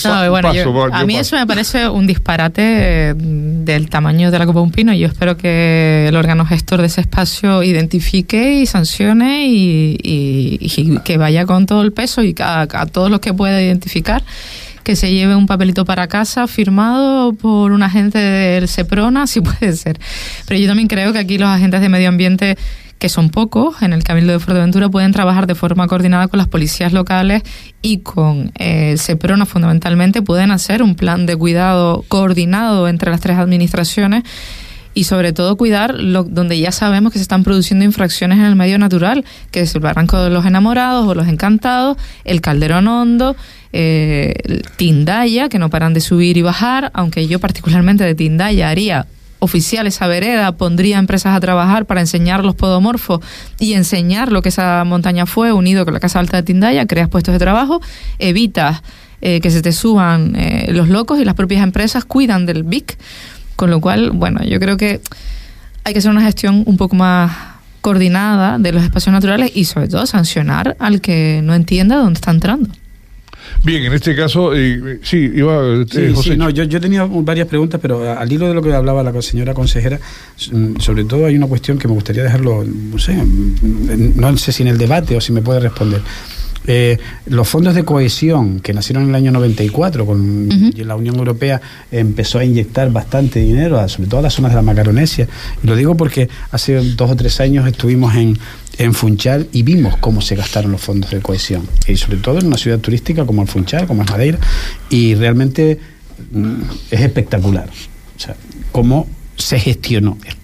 [0.05, 0.53] No, bueno,
[0.93, 2.63] a mí eso me parece un disparate
[3.11, 4.95] eh, del tamaño de la Copa Un Pino.
[4.95, 11.45] Yo espero que el órgano gestor de ese espacio identifique y sancione y, que vaya
[11.45, 14.23] con todo el peso y a, a todos los que pueda identificar
[14.83, 19.73] que se lleve un papelito para casa firmado por un agente del SEPRONA, si puede
[19.75, 19.99] ser.
[20.47, 22.57] Pero yo también creo que aquí los agentes de medio ambiente
[23.03, 26.47] que son pocos en el Cabildo de Fuerteventura, pueden trabajar de forma coordinada con las
[26.47, 27.43] policías locales
[27.83, 33.39] y con eh, SEPRONA fundamentalmente, pueden hacer un plan de cuidado coordinado entre las tres
[33.39, 34.23] administraciones
[34.95, 38.57] y sobre todo cuidar lo, donde ya sabemos que se están produciendo infracciones en el
[38.57, 43.37] medio natural, que es el Barranco de los Enamorados o los Encantados, el Calderón Hondo,
[43.73, 44.35] eh,
[44.77, 49.07] Tindaya, que no paran de subir y bajar, aunque yo particularmente de Tindaya haría
[49.39, 53.21] oficial esa vereda, pondría empresas a trabajar para enseñar los podomorfos
[53.59, 57.09] y enseñar lo que esa montaña fue, unido con la Casa Alta de Tindaya, creas
[57.09, 57.81] puestos de trabajo,
[58.21, 58.83] evitas
[59.21, 62.97] eh, que se te suban eh, los locos y las propias empresas cuidan del BIC.
[63.57, 65.01] Con lo cual, bueno, yo creo que
[65.85, 67.33] hay que hacer una gestión un poco más
[67.81, 72.31] coordinada de los espacios naturales y sobre todo sancionar al que no entienda dónde está
[72.31, 72.71] entrando.
[73.65, 76.31] Bien, en este caso, eh, sí, iba eh, sí, José.
[76.31, 79.23] Sí, no, yo, yo tenía varias preguntas, pero al hilo de lo que hablaba la
[79.23, 80.01] señora consejera,
[80.51, 84.53] mm, sobre todo hay una cuestión que me gustaría dejarlo, no sé, mm, no sé
[84.53, 86.01] si en el debate o si me puede responder.
[86.67, 91.61] Eh, los fondos de cohesión que nacieron en el año 94, con la Unión Europea
[91.91, 95.29] empezó a inyectar bastante dinero, sobre todo a las zonas de la Macaronesia.
[95.63, 98.39] Y lo digo porque hace dos o tres años estuvimos en,
[98.79, 101.67] en Funchal y vimos cómo se gastaron los fondos de cohesión.
[101.87, 104.39] Y sobre todo en una ciudad turística como el Funchal, como es Madeira.
[104.91, 105.79] Y realmente
[106.33, 107.69] mm, es espectacular.
[108.17, 108.37] O sea,
[108.71, 110.42] cómo se gestionó esto.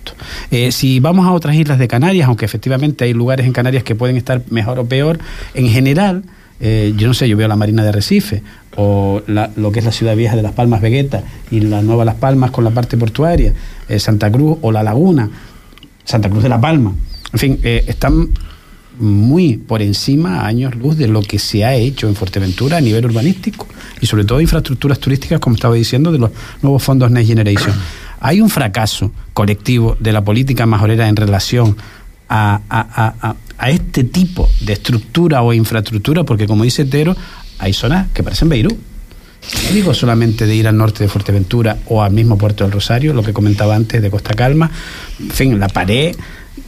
[0.50, 3.94] Eh, si vamos a otras islas de Canarias, aunque efectivamente hay lugares en Canarias que
[3.94, 5.18] pueden estar mejor o peor,
[5.54, 6.24] en general,
[6.60, 8.42] eh, yo no sé, yo veo la Marina de Recife
[8.76, 12.16] o lo que es la ciudad vieja de Las Palmas Vegueta y la nueva Las
[12.16, 13.52] Palmas con la parte portuaria,
[13.88, 15.28] eh, Santa Cruz o La Laguna,
[16.04, 16.92] Santa Cruz de la Palma.
[17.32, 18.30] En fin, están
[18.98, 22.80] muy por encima, a años luz, de lo que se ha hecho en Fuerteventura a
[22.80, 23.66] nivel urbanístico
[24.00, 26.30] y sobre todo infraestructuras turísticas, como estaba diciendo, de los
[26.62, 27.72] nuevos fondos Next Generation.
[28.20, 31.76] Hay un fracaso colectivo de la política majorera en relación
[32.28, 33.34] a,
[33.66, 37.16] este tipo de estructura o infraestructura, porque como dice Tero,
[37.58, 38.76] hay zonas que parecen Beirut.
[39.64, 43.14] No digo solamente de ir al norte de Fuerteventura o al mismo puerto del Rosario,
[43.14, 44.70] lo que comentaba antes de Costa Calma,
[45.20, 46.14] en fin, la pared,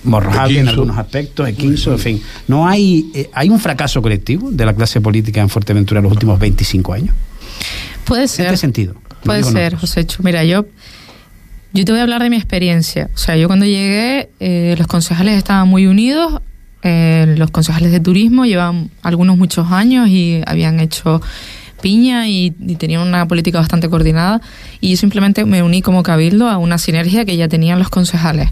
[0.05, 2.23] Morrojable en algunos aspectos, Equinzo, en fin.
[2.49, 6.13] ¿No hay, eh, hay un fracaso colectivo de la clase política en Fuerteventura en los
[6.13, 7.15] últimos 25 años?
[8.05, 8.47] Puede ser.
[8.47, 8.95] ¿En qué sentido?
[9.25, 10.65] Puede ser, José Mira, yo
[11.73, 13.11] yo te voy a hablar de mi experiencia.
[13.15, 16.43] O sea, yo cuando llegué, eh, los concejales estaban muy unidos.
[16.83, 21.21] Eh, los concejales de turismo llevan algunos muchos años y habían hecho
[21.83, 24.41] piña y, y, tenían una política bastante coordinada.
[24.81, 28.51] Y yo simplemente me uní como cabildo a una sinergia que ya tenían los concejales.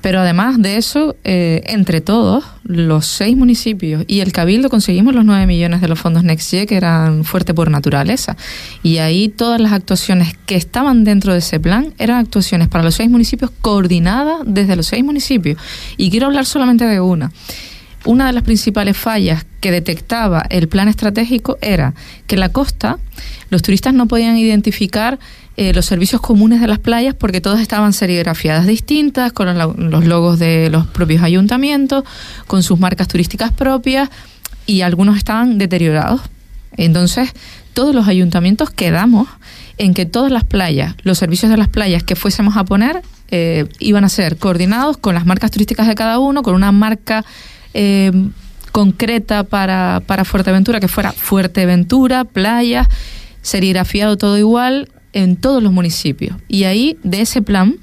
[0.00, 5.24] Pero además de eso, eh, entre todos, los seis municipios y el Cabildo conseguimos los
[5.24, 8.36] nueve millones de los fondos NextGe que eran fuerte por naturaleza.
[8.82, 12.94] Y ahí todas las actuaciones que estaban dentro de ese plan eran actuaciones para los
[12.94, 15.60] seis municipios coordinadas desde los seis municipios.
[15.96, 17.32] Y quiero hablar solamente de una.
[18.04, 21.94] Una de las principales fallas que detectaba el plan estratégico era
[22.28, 22.98] que la costa,
[23.50, 25.18] los turistas no podían identificar
[25.60, 30.38] eh, los servicios comunes de las playas porque todas estaban serigrafiadas distintas, con los logos
[30.38, 32.04] de los propios ayuntamientos,
[32.46, 34.08] con sus marcas turísticas propias
[34.66, 36.20] y algunos estaban deteriorados.
[36.76, 37.32] Entonces,
[37.74, 39.26] todos los ayuntamientos quedamos
[39.78, 43.66] en que todas las playas, los servicios de las playas que fuésemos a poner, eh,
[43.80, 47.24] iban a ser coordinados con las marcas turísticas de cada uno, con una marca
[47.74, 48.12] eh,
[48.70, 52.86] concreta para, para Fuerteventura, que fuera Fuerteventura, playas,
[53.42, 56.36] serigrafiado todo igual, en todos los municipios.
[56.48, 57.76] Y ahí, de ese plan,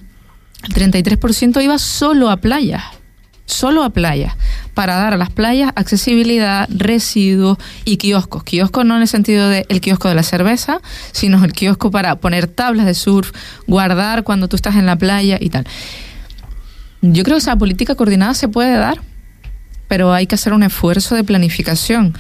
[0.64, 2.84] el 33% iba solo a playas,
[3.46, 4.36] solo a playas,
[4.74, 8.44] para dar a las playas accesibilidad, residuos y kioscos.
[8.44, 10.80] Kioscos no en el sentido de el kiosco de la cerveza,
[11.12, 13.32] sino el kiosco para poner tablas de surf,
[13.68, 15.66] guardar cuando tú estás en la playa y tal.
[17.02, 19.00] Yo creo que esa política coordinada se puede dar,
[19.88, 22.16] pero hay que hacer un esfuerzo de planificación.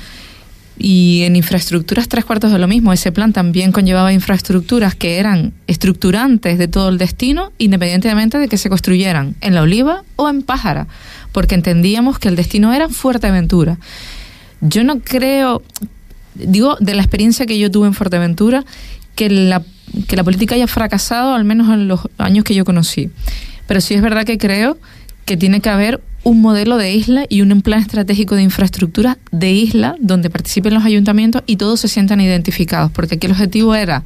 [0.78, 2.92] Y en infraestructuras tres cuartos de lo mismo.
[2.92, 8.58] Ese plan también conllevaba infraestructuras que eran estructurantes de todo el destino, independientemente de que
[8.58, 10.88] se construyeran en La Oliva o en Pájara,
[11.32, 13.78] porque entendíamos que el destino era Fuerteventura.
[14.62, 15.62] Yo no creo,
[16.34, 18.66] digo, de la experiencia que yo tuve en Fuerteventura,
[19.16, 19.64] que la,
[20.08, 23.10] que la política haya fracasado, al menos en los años que yo conocí.
[23.68, 24.78] Pero sí es verdad que creo
[25.26, 29.52] que tiene que haber un modelo de isla y un plan estratégico de infraestructura de
[29.52, 34.04] isla donde participen los ayuntamientos y todos se sientan identificados, porque aquí el objetivo era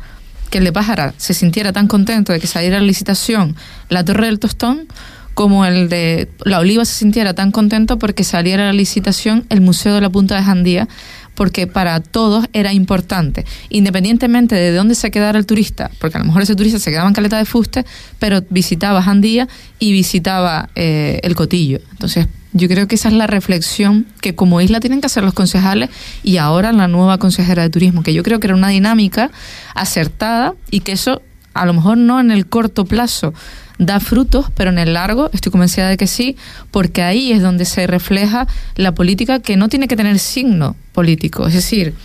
[0.50, 3.56] que el de Pájara se sintiera tan contento de que saliera a licitación
[3.88, 4.88] la Torre del Tostón
[5.34, 9.62] como el de La Oliva se sintiera tan contento porque saliera a la licitación el
[9.62, 10.90] Museo de la Punta de Jandía,
[11.40, 16.26] porque para todos era importante, independientemente de dónde se quedara el turista, porque a lo
[16.26, 17.86] mejor ese turista se quedaba en Caleta de Fuste,
[18.20, 19.48] pero visitaba Jandía
[19.80, 21.80] y visitaba eh, el Cotillo.
[21.92, 25.34] Entonces, Yo creo que esa es la reflexión que como isla tienen que hacer los
[25.34, 25.90] concejales
[26.24, 29.32] y ahora la nueva consejera de turismo, que yo creo que era una dinámica
[29.76, 31.22] acertada y que eso
[31.54, 33.34] a lo mejor no en el corto plazo
[33.80, 36.36] da frutos, pero en el largo estoy convencida de que sí,
[36.70, 41.48] porque ahí es donde se refleja la política que no tiene que tener signo político.
[41.48, 41.96] Es decir,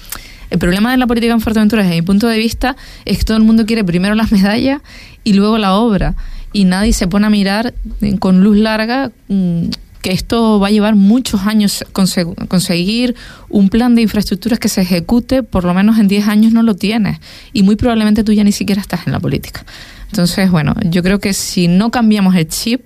[0.50, 3.36] el problema de la política en Fuerteventura, desde mi punto de vista, es que todo
[3.36, 4.80] el mundo quiere primero las medallas
[5.24, 6.14] y luego la obra.
[6.52, 7.74] Y nadie se pone a mirar
[8.20, 9.64] con luz larga mm,
[10.04, 13.16] que esto va a llevar muchos años conseguir
[13.48, 16.74] un plan de infraestructuras que se ejecute, por lo menos en 10 años no lo
[16.74, 17.20] tienes.
[17.54, 19.64] Y muy probablemente tú ya ni siquiera estás en la política.
[20.10, 22.82] Entonces, bueno, yo creo que si no cambiamos el chip,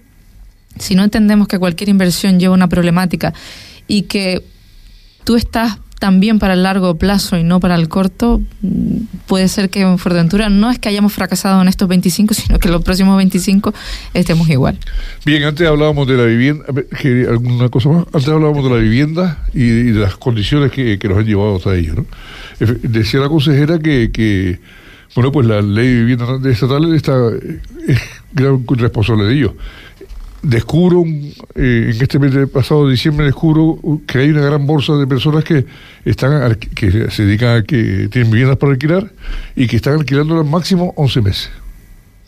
[0.78, 3.34] si no entendemos que cualquier inversión lleva una problemática
[3.88, 4.44] y que
[5.24, 8.40] tú estás también para el largo plazo y no para el corto,
[9.26, 12.68] puede ser que en Fuerteventura no es que hayamos fracasado en estos 25, sino que
[12.68, 13.74] en los próximos 25
[14.14, 14.78] estemos igual.
[15.24, 16.64] Bien, antes hablábamos de la vivienda,
[17.28, 18.04] ¿alguna cosa más?
[18.12, 21.74] Antes hablábamos de la vivienda y, de las condiciones que, que, nos han llevado hasta
[21.74, 21.94] ello.
[21.94, 22.06] ¿no?
[22.82, 24.60] Decía la consejera que, que
[25.14, 27.14] bueno, pues la ley de vivienda estatal está,
[27.86, 28.00] es
[28.32, 29.56] gran responsable de ello.
[30.42, 35.06] Descubro, eh, en este mes de pasado diciembre, descubro que hay una gran bolsa de
[35.06, 35.66] personas que
[36.04, 39.10] están que se dedican a que tienen viviendas para alquilar
[39.56, 41.50] y que están alquilando al máximo 11 meses.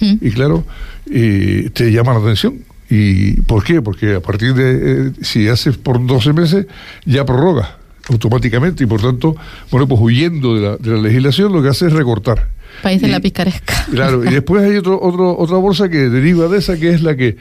[0.01, 0.15] Mm.
[0.21, 0.65] Y claro,
[1.11, 2.59] eh, te llama la atención.
[2.89, 3.81] ¿Y por qué?
[3.81, 6.67] Porque a partir de, eh, si haces por 12 meses,
[7.05, 7.77] ya prorroga
[8.09, 9.37] automáticamente y por tanto,
[9.71, 12.49] bueno, pues huyendo de la, de la legislación, lo que hace es recortar.
[12.83, 13.87] País de la picaresca.
[13.91, 17.17] Claro, y después hay otro, otro, otra bolsa que deriva de esa, que es la
[17.17, 17.37] que,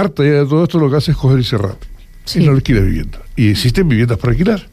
[0.00, 1.76] harta ya de todo esto, lo que hace es coger y cerrar.
[2.24, 2.42] Sí.
[2.42, 3.20] Y no alquila vivienda.
[3.36, 4.68] Y existen viviendas para alquilar,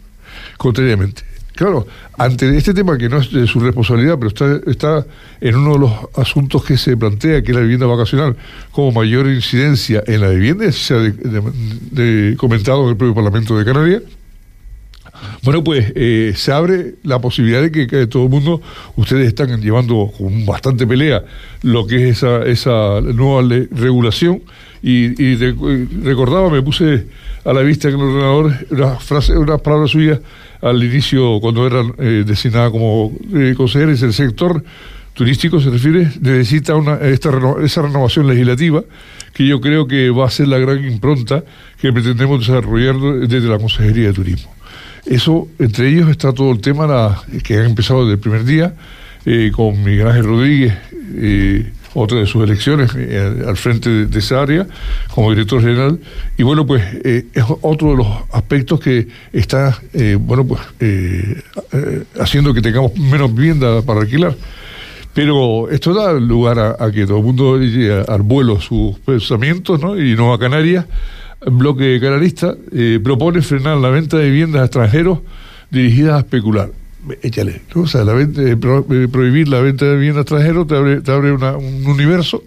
[0.58, 1.24] contrariamente.
[1.54, 5.06] Claro, ante este tema que no es de su responsabilidad, pero está, está
[5.40, 8.36] en uno de los asuntos que se plantea, que es la vivienda vacacional,
[8.72, 14.02] como mayor incidencia en la vivienda, se ha comentado en el propio Parlamento de Canarias,
[15.44, 18.62] bueno, pues eh, se abre la posibilidad de que, todo el mundo,
[18.96, 21.24] ustedes están llevando con bastante pelea
[21.62, 24.42] lo que es esa, esa nueva regulación
[24.88, 25.36] y,
[26.04, 27.08] recordaba, me puse
[27.44, 30.20] a la vista en el ordenador unas frases, unas palabras suyas
[30.62, 34.64] al inicio cuando era eh, designada como eh, consejera, el sector
[35.16, 37.32] turístico se refiere, necesita una, esta
[37.64, 38.84] esa renovación legislativa
[39.34, 41.44] que yo creo que va a ser la gran impronta
[41.82, 42.96] que pretendemos desarrollar
[43.28, 44.54] desde la Consejería de Turismo.
[45.06, 48.76] Eso, entre ellos está todo el tema que ha empezado desde el primer día
[49.26, 50.74] eh, con Miguel Ángel Rodríguez,
[51.16, 54.68] eh, otra de sus elecciones eh, al frente de, esa área
[55.14, 56.00] como director general.
[56.38, 59.80] Y bueno, pues es otro de los aspectos que está,
[60.20, 60.62] bueno, pues
[62.20, 64.36] haciendo que tengamos menos vivienda para alquilar.
[65.14, 67.60] Pero esto da lugar a, que todo el mundo
[68.08, 69.98] al vuelo sus pensamientos, ¿no?
[70.00, 70.86] Y no a Canarias
[71.52, 75.20] bloque canarista eh, propone frenar la venta de viviendas a extranjeros
[75.70, 76.70] dirigidas a especular.
[77.22, 81.02] Échale, O sea, la venta, eh, eh, prohibir la venta de a extranjeros te abre,
[81.02, 82.44] te abre un universo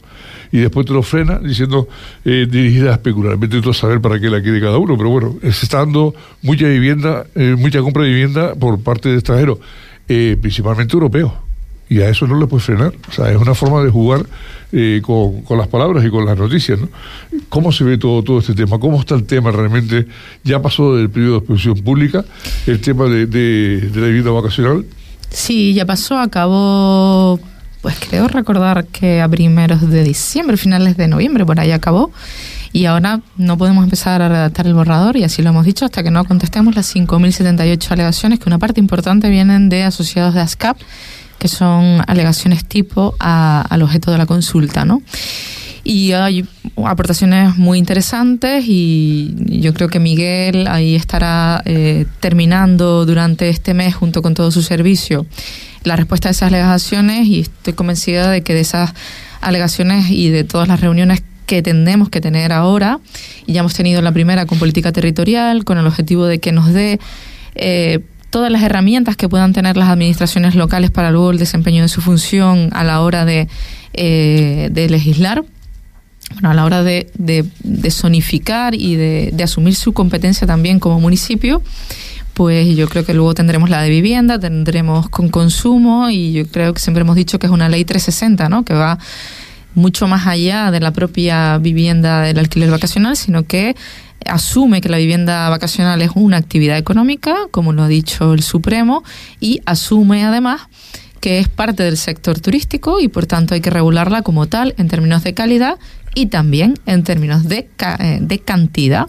[0.50, 1.88] y después te lo frena diciendo
[2.24, 3.36] dirigida a especular.
[3.36, 6.66] Vete a saber para qué la quiere cada uno, pero bueno, se está dando mucha
[6.66, 7.26] vivienda,
[7.58, 9.58] mucha compra de vivienda por parte de extranjeros,
[10.06, 11.32] principalmente europeos
[11.88, 12.92] y a eso no le puedes frenar.
[13.08, 14.26] O sea, es una forma de jugar
[14.72, 16.78] eh, con, las palabras y con las noticias.
[16.78, 16.88] ¿no?
[17.48, 18.78] ¿Cómo se ve todo, todo este tema?
[18.78, 20.06] ¿Cómo está el tema realmente?
[20.44, 22.24] ¿Ya pasó del periodo de exposición pública
[22.66, 24.84] el tema de, de, la vivienda vacacional?
[25.30, 27.40] Sí, ya pasó, acabó,
[27.80, 32.12] pues creo recordar que a primeros de diciembre, finales de noviembre, por ahí acabó.
[32.70, 36.02] Y ahora no podemos empezar a redactar el borrador, y así lo hemos dicho, hasta
[36.02, 40.76] que no contestemos las 5.078 alegaciones, que una parte importante vienen de asociados de ASCAP
[41.38, 45.02] que son alegaciones tipo al objeto de la consulta, ¿no?
[45.84, 46.44] Y hay
[46.84, 53.94] aportaciones muy interesantes y yo creo que Miguel ahí estará eh, terminando durante este mes
[53.94, 55.24] junto con todo su servicio
[55.84, 58.92] la respuesta a esas alegaciones y estoy convencida de que de esas
[59.40, 63.00] alegaciones y de todas las reuniones que tenemos que tener ahora,
[63.46, 66.72] y ya hemos tenido la primera con política territorial, con el objetivo de que nos
[66.72, 67.00] dé
[67.54, 68.00] eh,
[68.30, 72.00] todas las herramientas que puedan tener las administraciones locales para luego el desempeño de su
[72.00, 73.48] función a la hora de,
[73.94, 75.44] eh, de legislar.
[76.34, 81.00] Bueno, a la hora de, de, zonificar y de, de, asumir su competencia también como
[81.00, 81.62] municipio,
[82.34, 86.74] pues yo creo que luego tendremos la de vivienda, tendremos con consumo y yo creo
[86.74, 88.62] que siempre hemos dicho que es una ley 360, ¿no?
[88.62, 88.98] Que va
[89.74, 93.74] mucho más allá de la propia vivienda del alquiler vacacional, sino que
[94.26, 99.04] asume que la vivienda vacacional es una actividad económica, como lo ha dicho el Supremo,
[99.40, 100.62] y asume además
[101.20, 104.88] que es parte del sector turístico y por tanto hay que regularla como tal en
[104.88, 105.78] términos de calidad
[106.14, 109.06] y también en términos de, eh, de cantidad.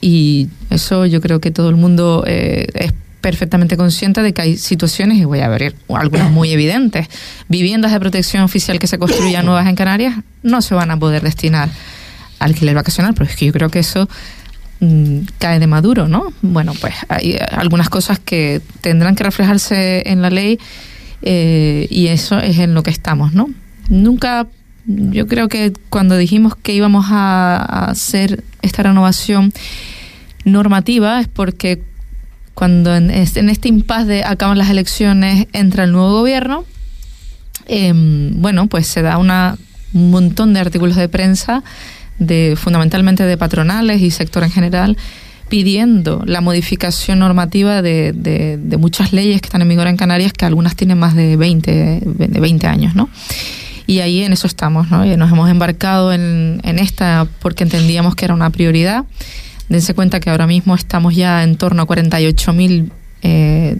[0.00, 4.56] Y eso yo creo que todo el mundo eh, es perfectamente consciente de que hay
[4.56, 7.08] situaciones, y voy a abrir algunas muy evidentes,
[7.48, 11.22] viviendas de protección oficial que se construyan nuevas en Canarias no se van a poder
[11.22, 11.68] destinar
[12.38, 14.08] alquiler vacacional, pero es que yo creo que eso
[14.80, 16.32] mm, cae de maduro, ¿no?
[16.42, 20.58] Bueno, pues hay algunas cosas que tendrán que reflejarse en la ley
[21.22, 23.50] eh, y eso es en lo que estamos, ¿no?
[23.88, 24.46] Nunca,
[24.86, 29.52] yo creo que cuando dijimos que íbamos a hacer esta renovación
[30.44, 31.82] normativa es porque
[32.54, 36.64] cuando en, este impasse de acaban las elecciones entra el nuevo gobierno,
[37.66, 39.56] em, bueno, pues se da una,
[39.94, 41.62] un montón de artículos de prensa,
[42.18, 44.96] de fundamentalmente de patronales y sector en general,
[45.48, 50.44] pidiendo la modificación normativa de, de, muchas leyes que están en vigor en Canarias, que
[50.44, 53.08] algunas tienen más de 20, de 20 años, ¿no?
[53.86, 55.06] Y ahí en eso estamos, ¿no?
[55.06, 59.04] Y nos hemos embarcado en, en esta porque entendíamos que era una prioridad.
[59.70, 62.90] Dense cuenta que ahora mismo estamos ya en torno a 48.000
[63.22, 63.78] eh,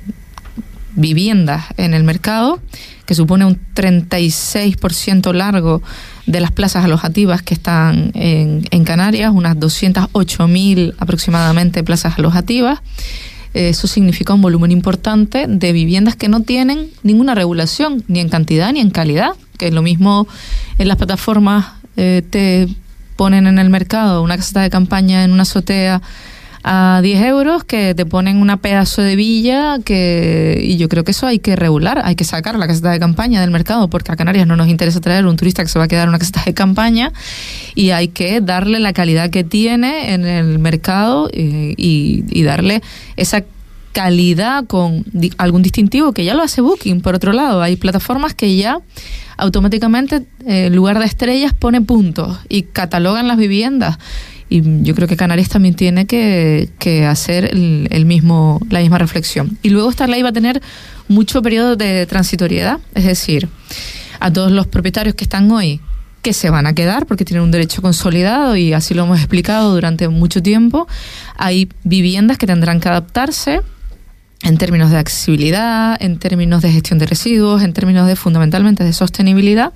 [0.95, 2.61] viviendas en el mercado,
[3.07, 5.83] que supone un 36% largo
[6.29, 12.81] de las plazas alojativas que están en, en Canarias, unas 208.000 aproximadamente plazas alojativas.
[13.55, 18.71] Eso significa un volumen importante de viviendas que no tienen ninguna regulación, ni en cantidad
[18.73, 20.29] ni en calidad, que lo mismo
[20.77, 21.67] en las plataformas
[21.97, 22.69] eh, te
[23.17, 26.03] ponen en el mercado una caseta de campaña en una azotea
[26.71, 31.13] a 10 euros que te ponen una pedazo de villa que y yo creo que
[31.13, 34.17] eso hay que regular, hay que sacar la caseta de campaña del mercado porque a
[34.17, 36.53] Canarias no nos interesa traer un turista que se va a quedar una caseta de
[36.53, 37.11] campaña
[37.75, 42.83] y hay que darle la calidad que tiene en el mercado eh, y, y darle
[43.17, 43.45] esa
[43.93, 45.07] calidad con
[45.39, 47.01] algún distintivo que ya lo hace Booking.
[47.01, 48.79] Por otro lado, hay plataformas que ya
[49.39, 53.99] automáticamente eh, en lugar de estrellas pone puntos y catalogan las viviendas.
[54.49, 56.71] Y yo creo que Canarias también tiene que,
[57.07, 59.59] hacer el, mismo, la misma reflexión.
[59.63, 60.63] Y luego esta ley va a tener
[61.09, 63.49] mucho periodo de transitoriedad, es decir,
[64.21, 65.81] a todos los propietarios que están hoy
[66.23, 69.73] que se van a quedar porque tienen un derecho consolidado y así lo hemos explicado
[69.73, 70.89] durante mucho tiempo.
[71.37, 73.61] Hay viviendas que tendrán que adaptarse
[74.43, 78.93] en términos de accesibilidad, en términos de gestión de residuos, en términos de fundamentalmente de
[78.93, 79.73] sostenibilidad,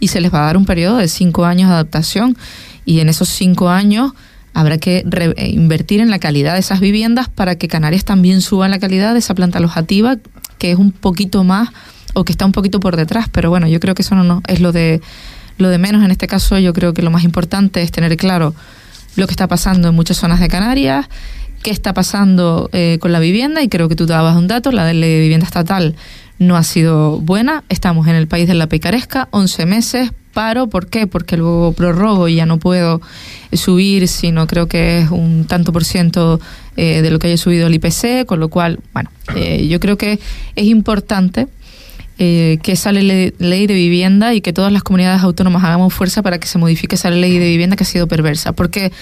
[0.00, 2.36] y se les va a dar un periodo de cinco años de adaptación.
[2.84, 4.12] Y en esos cinco años
[4.52, 8.68] habrá que eh, invertir en la calidad de esas viviendas para que Canarias también suba
[8.68, 10.16] la calidad de esa planta alojativa,
[10.58, 11.70] que es un poquito más
[12.14, 13.28] o que está un poquito por detrás.
[13.30, 15.00] Pero bueno, yo creo que eso no es lo de
[15.58, 16.58] lo de menos en este caso.
[16.58, 18.54] Yo creo que lo más importante es tener claro
[19.16, 21.08] lo que está pasando en muchas zonas de Canarias
[21.62, 24.84] qué está pasando eh, con la vivienda y creo que tú dabas un dato, la
[24.84, 25.94] de vivienda estatal
[26.38, 30.86] no ha sido buena, estamos en el país de la picaresca, 11 meses, paro, ¿por
[30.86, 31.06] qué?
[31.06, 33.00] Porque luego prorrogo y ya no puedo
[33.52, 36.40] subir, sino creo que es un tanto por ciento
[36.76, 39.96] eh, de lo que haya subido el IPC, con lo cual, bueno, eh, yo creo
[39.98, 40.18] que
[40.56, 41.48] es importante
[42.18, 46.38] que esa ley, ley de vivienda y que todas las comunidades autónomas hagamos fuerza para
[46.38, 48.92] que se modifique esa ley de vivienda que ha sido perversa, porque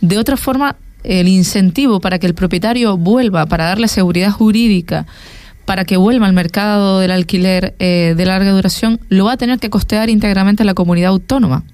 [0.00, 5.06] de otra forma el incentivo para que el propietario vuelva, para darle seguridad jurídica,
[5.64, 9.58] para que vuelva al mercado del alquiler eh, de larga duración, lo va a tener
[9.58, 11.64] que costear íntegramente la comunidad autónoma.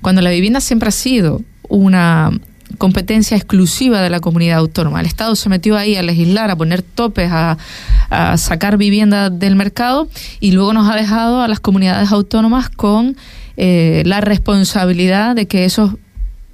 [0.00, 2.30] Cuando la vivienda siempre ha sido una
[2.78, 5.00] competencia exclusiva de la comunidad autónoma.
[5.00, 7.56] El Estado se metió ahí a legislar, a poner topes, a,
[8.36, 10.08] sacar vivienda del mercado
[10.38, 13.16] y luego nos ha dejado a las comunidades autónomas con
[13.56, 15.94] eh, la responsabilidad de que esos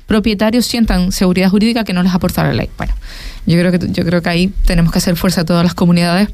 [0.06, 2.70] propietarios sientan seguridad jurídica que no les aporta la ley.
[2.78, 2.94] Bueno,
[3.46, 6.28] yo creo que yo creo que ahí tenemos que hacer fuerza a todas las comunidades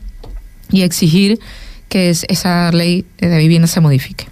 [0.70, 1.38] y exigir
[1.88, 4.26] que esa ley de vivienda se modifique.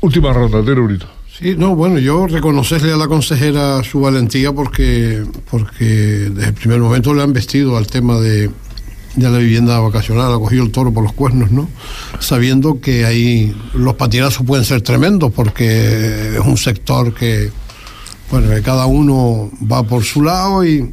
[0.00, 1.06] Última ronda, de ahorita.
[1.38, 6.80] Sí, no, bueno, yo reconocerle a la consejera su valentía porque, porque desde el primer
[6.80, 8.50] momento le han vestido al tema de,
[9.16, 11.68] de la vivienda vacacional, ha cogido el toro por los cuernos, ¿no?
[12.20, 17.50] Sabiendo que ahí los patinazos pueden ser tremendos porque es un sector que,
[18.30, 20.88] bueno, que cada uno va por su lado y,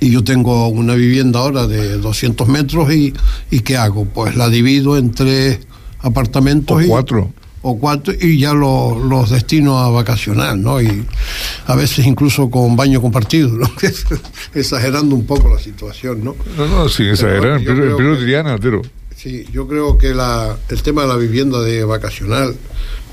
[0.00, 3.14] y yo tengo una vivienda ahora de 200 metros y,
[3.50, 4.04] y ¿qué hago?
[4.04, 5.60] Pues la divido en tres
[6.00, 6.82] apartamentos.
[6.84, 7.32] O cuatro.
[7.62, 10.80] o cuatro y ya los destino a vacacional, ¿no?
[10.80, 11.04] Y
[11.66, 13.70] a veces incluso con baño compartido, ¿no?
[14.54, 16.36] Exagerando un poco la situación, ¿no?
[16.56, 18.82] No, no, sí, exagerar, pero, pero, Diana, pero...
[19.16, 22.54] Sí, yo creo que la, el tema de la vivienda de vacacional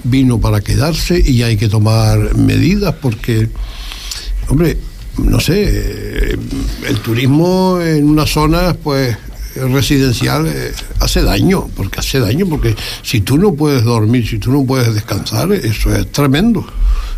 [0.04, 3.48] vino para quedarse y hay que tomar medidas porque,
[4.50, 4.78] hombre,
[5.18, 6.38] no sé,
[6.88, 9.16] el turismo en unas zonas pues
[9.56, 14.52] residencial eh, hace daño, porque hace daño, porque si tú no puedes dormir, si tú
[14.52, 16.66] no puedes descansar, eso es tremendo.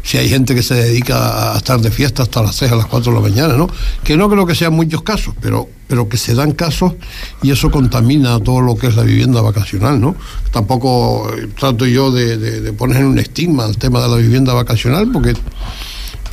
[0.03, 2.85] Si hay gente que se dedica a estar de fiesta hasta las 6 a las
[2.85, 3.67] 4 de la mañana, ¿no?
[4.03, 6.93] Que no creo que sean muchos casos, pero, pero que se dan casos
[7.41, 10.15] y eso contamina todo lo que es la vivienda vacacional, ¿no?
[10.51, 15.09] Tampoco eh, trato yo de, de poner un estigma al tema de la vivienda vacacional,
[15.11, 15.33] porque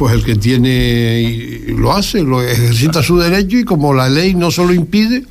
[0.03, 4.51] pues el que tiene lo hace, lo ejercita su derecho y como la ley no
[4.51, 5.23] se lo impide,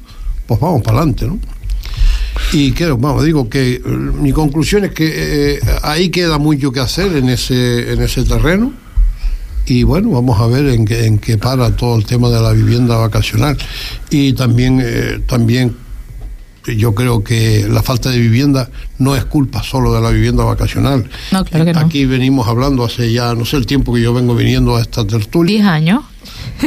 [0.48, 1.40] pues vamos para adelante, ¿no?
[2.54, 5.12] Y creo, vamos, digo que eh, mi conclusión es que
[5.56, 8.72] eh, ahí queda mucho que hacer en ese, en ese terreno.
[9.66, 12.54] Y bueno, vamos a ver en qué, en qué para todo el tema de la
[12.54, 13.58] vivienda vacacional.
[14.10, 15.76] Y también, eh, también
[16.66, 21.10] yo creo que la falta de vivienda no es culpa solo de la vivienda vacacional.
[21.32, 21.80] No, claro que no.
[21.80, 25.06] Aquí venimos hablando hace ya, no sé el tiempo que yo vengo viniendo a esta
[25.06, 25.56] tertulia.
[25.56, 26.04] ¿Diez años?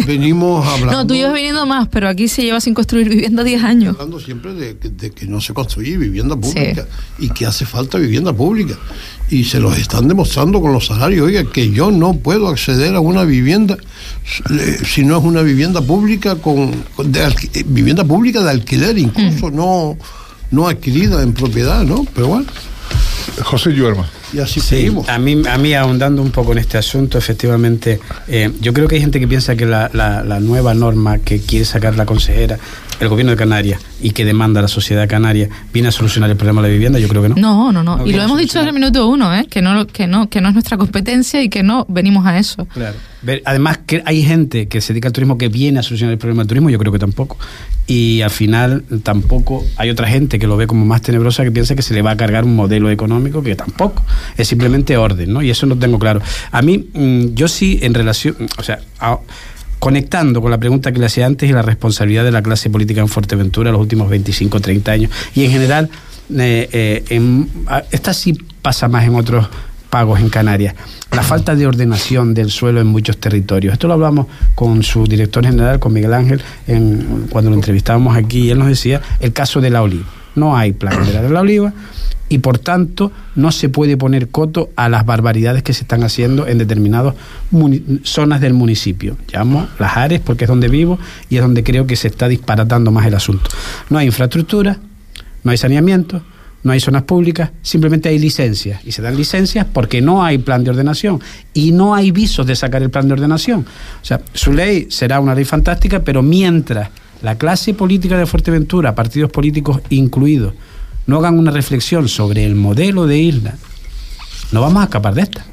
[0.06, 0.92] Venimos hablando.
[0.94, 3.94] No, tú llevas viniendo más, pero aquí se lleva sin construir vivienda 10 años.
[3.94, 6.86] Hablando siempre de, de, que no se construye vivienda pública
[7.18, 7.26] sí.
[7.26, 8.76] y que hace falta vivienda pública.
[9.30, 11.26] Y se los están demostrando con los salarios.
[11.26, 13.76] Oiga, que yo no puedo acceder a una vivienda
[14.50, 16.70] eh, si no es una vivienda pública con,
[17.04, 17.34] de
[17.66, 19.56] vivienda pública de alquiler, incluso mm.
[19.56, 19.96] no,
[20.50, 22.06] no adquirida en propiedad, ¿no?
[22.14, 22.46] Pero bueno.
[23.42, 24.08] José Lluerma.
[24.34, 25.08] Y así sí, seguimos.
[25.08, 28.96] A mí, a mí, ahondando un poco en este asunto, efectivamente, eh, yo creo que
[28.96, 32.58] hay gente que piensa que la, la, la, nueva norma que quiere sacar la consejera,
[32.98, 36.62] el gobierno de Canarias, y que demanda la sociedad canaria, viene a solucionar el problema
[36.62, 36.98] de la vivienda.
[36.98, 37.36] Yo creo que no.
[37.36, 37.98] No, no, no.
[37.98, 39.46] no y lo hemos dicho desde el minuto uno, ¿eh?
[39.48, 42.66] que, no, que, no, que no es nuestra competencia y que no venimos a eso.
[42.66, 42.96] Claro.
[43.44, 46.42] Además, que hay gente que se dedica al turismo que viene a solucionar el problema
[46.42, 47.38] del turismo, yo creo que tampoco.
[47.86, 51.74] Y al final, tampoco hay otra gente que lo ve como más tenebrosa que piensa
[51.74, 54.02] que se le va a cargar un modelo económico que tampoco.
[54.36, 55.42] Es simplemente orden, ¿no?
[55.42, 56.20] Y eso no tengo claro.
[56.50, 56.88] A mí,
[57.34, 58.36] yo sí, en relación.
[58.58, 58.80] O sea.
[59.78, 63.02] Conectando con la pregunta que le hacía antes y la responsabilidad de la clase política
[63.02, 65.10] en Fuerteventura los últimos 25 30 años.
[65.34, 65.90] Y en general,
[66.34, 67.44] eh, eh,
[67.90, 69.46] esta sí pasa más en otros
[69.94, 70.74] pagos en Canarias.
[71.12, 73.74] La falta de ordenación del suelo en muchos territorios.
[73.74, 74.26] Esto lo hablamos
[74.56, 79.00] con su director general, con Miguel Ángel, en, cuando lo entrevistábamos aquí, él nos decía
[79.20, 80.06] el caso de la oliva.
[80.34, 81.72] No hay plan de la oliva
[82.28, 86.48] y por tanto no se puede poner coto a las barbaridades que se están haciendo
[86.48, 87.14] en determinadas
[88.02, 89.16] zonas del municipio.
[89.32, 90.98] Llamo las Ares porque es donde vivo
[91.30, 93.48] y es donde creo que se está disparatando más el asunto.
[93.90, 94.76] No hay infraestructura,
[95.44, 96.20] no hay saneamiento,
[96.64, 98.80] no hay zonas públicas, simplemente hay licencias.
[98.84, 101.20] Y se dan licencias porque no hay plan de ordenación
[101.52, 103.66] y no hay visos de sacar el plan de ordenación.
[104.02, 106.88] O sea, su ley será una ley fantástica, pero mientras
[107.22, 110.54] la clase política de Fuerteventura, partidos políticos incluidos,
[111.06, 113.54] no hagan una reflexión sobre el modelo de isla,
[114.50, 115.44] no vamos a escapar de esta.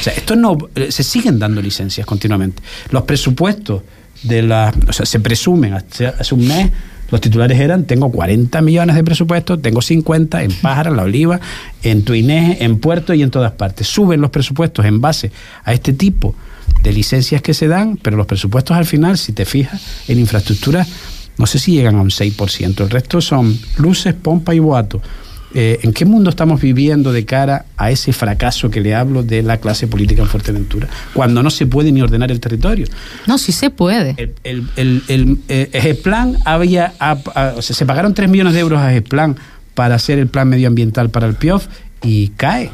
[0.00, 2.62] O sea, esto no eh, se siguen dando licencias continuamente.
[2.90, 3.82] Los presupuestos
[4.22, 6.70] de la, o sea, se presumen hace, hace un mes
[7.10, 11.40] los titulares eran tengo 40 millones de presupuesto, tengo 50 en Pájara, La Oliva,
[11.82, 13.86] en Tuiné, en Puerto y en todas partes.
[13.86, 15.30] Suben los presupuestos en base
[15.64, 16.34] a este tipo
[16.82, 20.86] de licencias que se dan, pero los presupuestos al final, si te fijas, en infraestructura
[21.38, 22.80] no sé si llegan a un 6%.
[22.82, 25.00] El resto son luces, pompa y boato.
[25.54, 29.42] Eh, ¿En qué mundo estamos viviendo de cara a ese fracaso que le hablo de
[29.42, 30.88] la clase política en Fuerteventura?
[31.14, 32.86] Cuando no se puede ni ordenar el territorio.
[33.26, 34.14] No, sí se puede.
[34.18, 36.92] El, el, el, el eh, plan había.
[37.00, 39.36] A, a, o sea, se pagaron 3 millones de euros a plan
[39.74, 41.66] para hacer el plan medioambiental para el PIOF
[42.02, 42.70] y cae.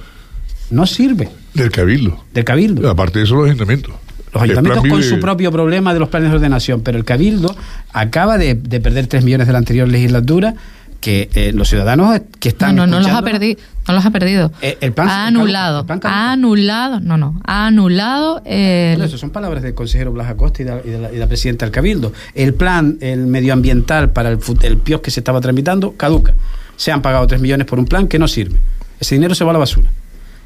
[0.70, 1.28] No sirve.
[1.52, 2.24] Del Cabildo.
[2.32, 2.90] Del Cabildo.
[2.90, 3.94] Aparte de eso, los ayuntamientos.
[4.32, 7.54] Los ayuntamientos con su propio problema de los planes de ordenación, pero el Cabildo
[7.92, 10.56] acaba de, de perder 3 millones de la anterior legislatura
[11.04, 14.10] que eh, los ciudadanos que están no no, no los ha perdido no los ha
[14.10, 14.50] perdido.
[14.62, 18.40] Eh, el plan, ha anulado el plan, el plan ha anulado no no ha anulado
[18.46, 19.02] el...
[19.02, 21.26] eso son palabras del consejero Blas Acosta y de, y, de la, y de, la,
[21.26, 25.92] presidenta del cabildo el plan el medioambiental para el, el PIOS que se estaba tramitando
[25.92, 26.34] caduca.
[26.76, 28.58] Se han pagado 3 millones por un plan que no sirve.
[28.98, 29.90] Ese dinero se va a la basura.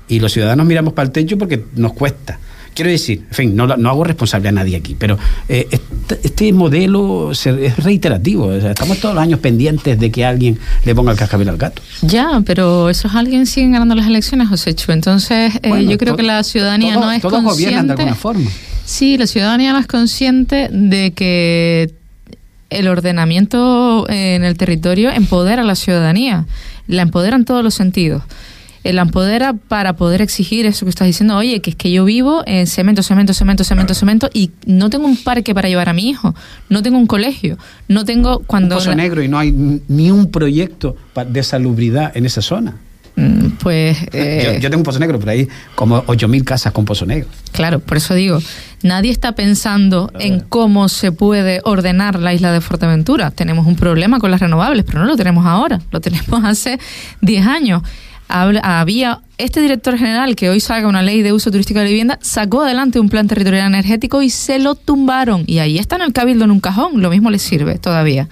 [0.09, 2.39] Y los ciudadanos miramos para el techo porque nos cuesta
[2.79, 5.19] quiero decir, en fin, no, no hago responsable a nadie aquí, pero
[5.49, 8.47] eh, este, este, modelo es reiterativo.
[8.47, 11.57] O sea, estamos todos los años pendientes de que alguien le ponga el cascabel al
[11.57, 11.83] gato.
[12.03, 14.93] Ya, pero esos alguien siguen ganando las elecciones, José Chu.
[14.93, 17.65] Entonces, eh, bueno, yo creo que la ciudadanía no es todos consciente.
[17.65, 18.49] gobiernan de alguna forma.
[18.85, 21.93] Sí, la ciudadanía no es consciente de que
[22.71, 26.47] el ordenamiento en el territorio empodera a la ciudadanía,
[26.87, 28.23] la empodera en todos los sentidos
[28.85, 32.43] la empodera para poder exigir eso que estás diciendo, oye, que es que yo vivo
[32.47, 36.09] en cemento, cemento, cemento, cemento, cemento y no tengo un parque para llevar a mi
[36.09, 36.35] hijo,
[36.69, 37.59] no tengo un colegio,
[37.89, 38.77] no tengo cuando...
[38.77, 38.97] Un pozo la...
[38.97, 39.53] negro y no hay
[39.89, 42.77] ni un proyecto de salubridad en esa zona.
[43.19, 43.99] Mm, pues...
[44.13, 47.29] Eh, yo, tengo un pozo negro, pero hay como 8.000 casas con pozo negro.
[47.51, 48.39] Claro, por eso digo,
[48.83, 53.33] nadie está pensando en cómo se puede ordenar la isla de Fuerteventura.
[53.33, 56.79] Tenemos un problema con las renovables, pero no lo tenemos ahora, lo tenemos hace
[57.21, 57.83] 10 años.
[58.29, 62.19] Había este director general que hoy saca una ley de uso turístico de la vivienda,
[62.21, 65.45] sacó adelante un plan territorial energético y se lo tumbaron.
[65.47, 68.29] Y ahí está en el cabildo en un cajón, lo mismo le sirve todavía.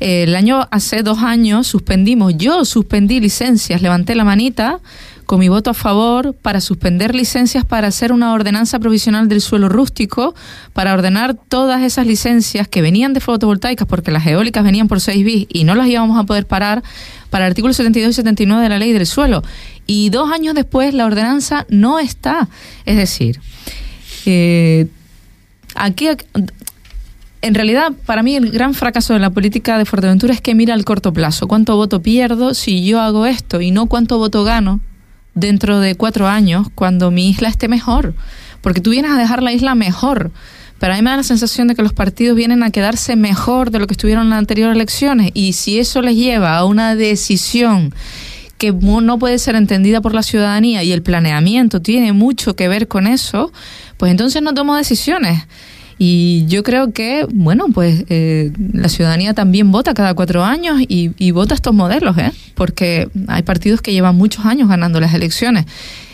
[0.00, 4.80] El año, hace dos años, suspendimos, yo suspendí licencias, levanté la manita
[5.24, 9.68] con mi voto a favor para suspender licencias para hacer una ordenanza provisional del suelo
[9.68, 10.34] rústico,
[10.72, 15.24] para ordenar todas esas licencias que venían de fotovoltaicas, porque las eólicas venían por 6
[15.24, 16.82] bis y no las íbamos a poder parar,
[17.30, 19.42] para el artículo 72 y 79 de la ley del suelo.
[19.86, 22.48] Y dos años después la ordenanza no está.
[22.84, 23.40] Es decir,
[24.24, 24.86] eh,
[25.74, 26.08] aquí
[27.42, 30.72] en realidad, para mí el gran fracaso de la política de Fuerteventura es que mira
[30.72, 31.46] al corto plazo.
[31.46, 33.60] ¿Cuánto voto pierdo si yo hago esto?
[33.60, 34.80] Y no cuánto voto gano
[35.34, 38.14] dentro de cuatro años cuando mi isla esté mejor.
[38.60, 40.30] Porque tú vienes a dejar la isla mejor.
[40.78, 43.70] Pero a mí me da la sensación de que los partidos vienen a quedarse mejor
[43.70, 45.30] de lo que estuvieron en las anteriores elecciones.
[45.34, 47.94] Y si eso les lleva a una decisión
[48.58, 52.88] que no puede ser entendida por la ciudadanía y el planeamiento tiene mucho que ver
[52.88, 53.52] con eso,
[53.96, 55.46] pues entonces no tomo decisiones.
[55.98, 61.30] Y yo creo que, bueno, pues eh, la ciudadanía también vota cada cuatro años y,
[61.30, 62.32] vota estos modelos, ¿eh?
[62.54, 65.66] porque hay partidos que llevan muchos años ganando las elecciones.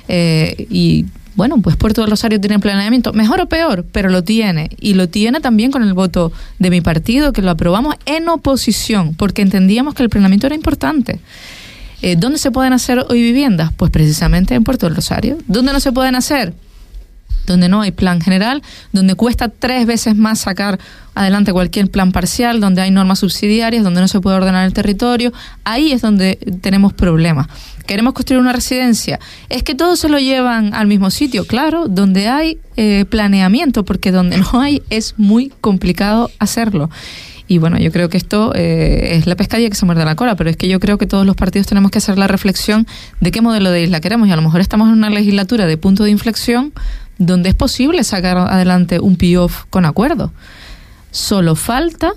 [0.09, 1.07] Eh, y
[1.37, 4.71] bueno, pues Puerto del Rosario tiene planeamiento, mejor o peor, pero lo tiene.
[4.81, 9.15] Y lo tiene también con el voto de mi partido, que lo aprobamos en oposición,
[9.15, 11.21] porque entendíamos que el planeamiento era importante.
[12.03, 13.73] Eh, ¿Dónde se pueden hacer hoy viviendas?
[13.75, 15.39] Pues precisamente en Puerto del Rosario.
[15.47, 16.53] ¿Dónde no se pueden hacer?
[17.47, 18.63] Donde no hay plan general,
[18.93, 20.79] donde cuesta tres veces más sacar
[21.15, 25.33] adelante cualquier plan parcial, donde hay normas subsidiarias, donde no se puede ordenar el territorio,
[25.65, 27.49] ahí es donde tenemos problemas.
[27.87, 29.19] Queremos construir una residencia.
[29.49, 34.13] Es que todos se lo llevan al mismo sitio, claro, donde hay eh, planeamiento, porque
[34.13, 36.91] donde no hay es muy complicado hacerlo.
[37.51, 40.37] Y bueno, yo creo que esto eh, es la pescadilla que se muerde la cola,
[40.37, 42.87] pero es que yo creo que todos los partidos tenemos que hacer la reflexión
[43.21, 44.29] de qué modelo de isla queremos.
[44.29, 46.73] Y a lo mejor estamos en una legislatura de punto de inflexión
[47.21, 50.33] donde es posible sacar adelante un PIOF con acuerdo.
[51.11, 52.15] Solo falta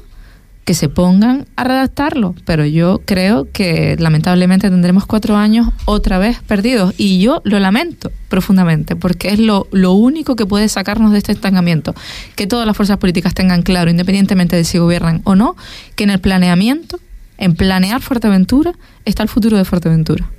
[0.64, 6.40] que se pongan a redactarlo, pero yo creo que lamentablemente tendremos cuatro años otra vez
[6.48, 11.18] perdidos y yo lo lamento profundamente porque es lo, lo único que puede sacarnos de
[11.18, 11.94] este estancamiento,
[12.38, 15.58] que todas las fuerzas políticas tengan claro, independientemente de si gobiernan o no,
[15.98, 16.98] que en el planeamiento,
[17.38, 18.72] en planear Fuerteventura,
[19.04, 20.30] está el futuro de Fuerteventura.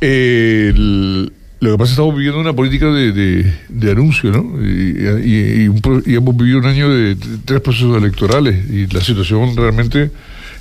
[0.00, 1.32] El
[1.64, 4.62] lo que pasa es que estamos viviendo una política de, de, anuncio, ¿no?
[4.62, 5.64] Y,
[6.14, 10.10] hemos vivido un año de, tres procesos electorales y la situación realmente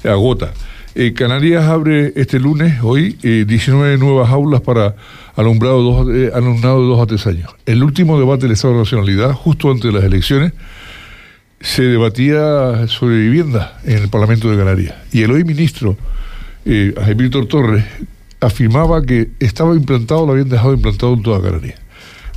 [0.04, 0.54] agota.
[0.95, 4.95] Eh, Canarias abre este lunes, hoy, 19 eh, nuevas aulas para
[5.36, 7.49] alumbrado dos, eh, alumnado de dos a tres años.
[7.66, 10.54] El último debate del Estado de Nacionalidad, justo antes de las elecciones,
[11.60, 14.95] se debatía sobre vivienda en el Parlamento de Canarias.
[15.12, 15.97] Y el hoy ministro,
[16.66, 17.84] eh, Víctor Torres,
[18.46, 21.80] afirmaba que estaba implantado, lo habían dejado implantado en toda Canarias,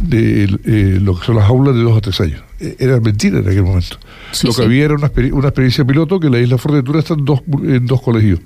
[0.00, 2.42] de eh, lo que son las aulas de dos a tres años.
[2.60, 3.98] E, era mentira en aquel momento.
[4.42, 7.86] lo que había era una, experiencia piloto que la isla Fuerteventura está en dos, en
[7.86, 8.40] dos colegios.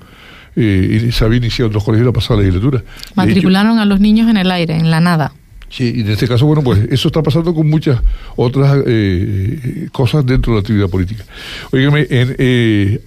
[0.55, 2.83] Eh, y se había iniciado en dos colegios la pasada legislatura.
[3.15, 5.33] Matricularon a los niños en el aire, en la nada.
[5.69, 8.01] Sí, y en este caso, bueno, pues eso está pasando con muchas
[8.35, 11.23] otras eh, cosas dentro de la actividad política.
[11.71, 13.01] Oígame, en,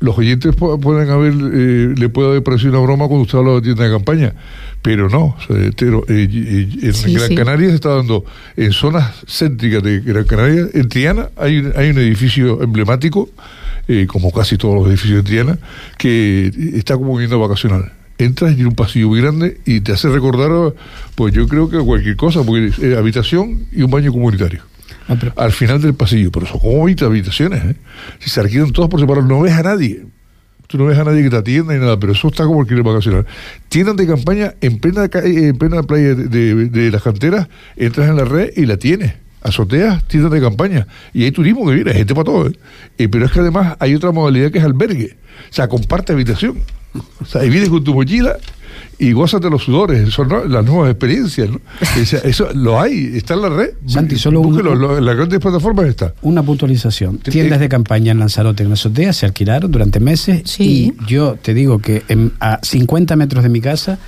[0.00, 3.62] los oyentes pueden haber, eh, le puede haber parecido una broma cuando usted habla de
[3.62, 4.34] tienda de campaña,
[4.82, 5.36] pero no.
[5.48, 8.24] Eh, en Gran Canaria se está dando,
[8.56, 13.30] en zonas céntricas de Gran Canaria, en Triana hay, hay un edificio emblemático,
[13.88, 15.58] eh, como casi todos los edificios de Triana,
[15.98, 17.92] que está como vivienda vacacional.
[18.18, 20.74] Entras en un pasillo muy grande y te hace recordar,
[21.14, 24.62] pues yo creo que cualquier cosa, porque es habitación y un baño comunitario.
[25.08, 27.64] Ah, al final del pasillo, pero son como 20 habitaciones.
[27.64, 27.76] ¿eh?
[28.18, 30.04] Si se alquilan todos por separado, no ves a nadie.
[30.66, 32.66] Tú no ves a nadie que te atienda ni nada, pero eso está como el
[32.66, 33.24] quiere vacacional.
[33.68, 38.50] Tiendas de campaña en plena, en plena playa de, las canteras, entras en la red
[38.56, 40.88] y la tienes azoteas, tiendas de campaña.
[41.14, 42.48] Y hay turismo que viene, hay gente para todo.
[42.48, 42.52] ¿eh?
[42.98, 45.16] Eh, pero es que además hay otra modalidad que es albergue.
[45.50, 46.58] O sea, comparte habitación.
[47.20, 48.36] O sea, y vienes con tu mochila
[48.98, 51.50] y de los sudores, son las nuevas experiencias.
[52.24, 53.70] eso lo hay, está en la red.
[53.86, 56.14] Santi, solo en las grandes plataformas está.
[56.22, 57.18] Una puntualización.
[57.18, 61.54] Tiendas de campaña en Lanzarote, en la azotea, se alquilaron durante meses y yo te
[61.54, 62.02] digo que
[62.40, 63.98] a 50 metros de mi casa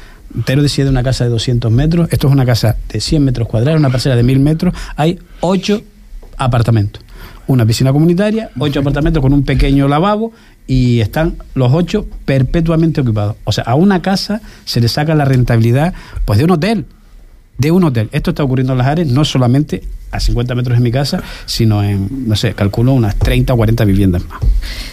[0.45, 3.49] Tero decía de una casa de 200 metros, esto es una casa de 100 metros
[3.49, 5.83] cuadrados, una parcela de 1000 metros, hay 8
[6.37, 7.03] apartamentos
[7.49, 10.33] una piscina comunitaria, ocho apartamentos con un pequeño lavabo
[10.69, 13.35] y están los ocho perpetuamente ocupados.
[13.43, 15.95] O sea, a una casa se le saca la rentabilidad
[16.25, 16.85] pues de un hotel,
[17.57, 18.09] de un hotel.
[18.13, 21.83] Esto está ocurriendo en las áreas, no solamente a 50 metros de mi casa, sino
[21.83, 24.41] en, no sé, calculo unas 30 o 40 viviendas más.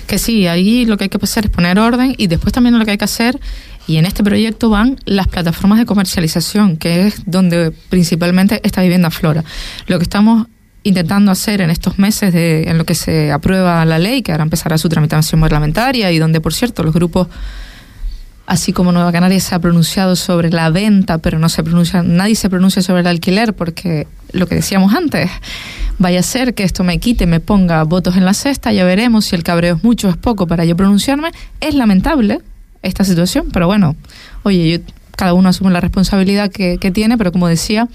[0.08, 2.86] Que sí, ahí lo que hay que hacer es poner orden y después también lo
[2.86, 3.40] que hay que hacer,
[3.88, 9.12] y en este proyecto van las plataformas de comercialización, que es donde principalmente esta vivienda
[9.12, 9.44] flora.
[9.88, 10.48] Lo que estamos
[10.86, 14.44] intentando hacer en estos meses de, en lo que se aprueba la ley, que ahora
[14.44, 17.28] empezará su tramitación parlamentaria y donde, por cierto, los grupos,
[18.46, 22.36] así como Nueva Canaria se ha pronunciado sobre la venta, pero no se pronuncia, nadie
[22.36, 25.32] se pronuncia sobre el alquiler, porque lo que decíamos antes,
[25.98, 29.26] vaya a ser que esto me quite, me ponga votos en la cesta, ya veremos
[29.26, 31.32] si el cabreo es mucho o es poco para yo pronunciarme.
[31.62, 32.42] Es lamentable
[32.84, 33.96] esta situación, pero bueno,
[34.44, 34.84] oye,
[35.16, 37.88] cada uno asume la responsabilidad que, que tiene, pero como decía,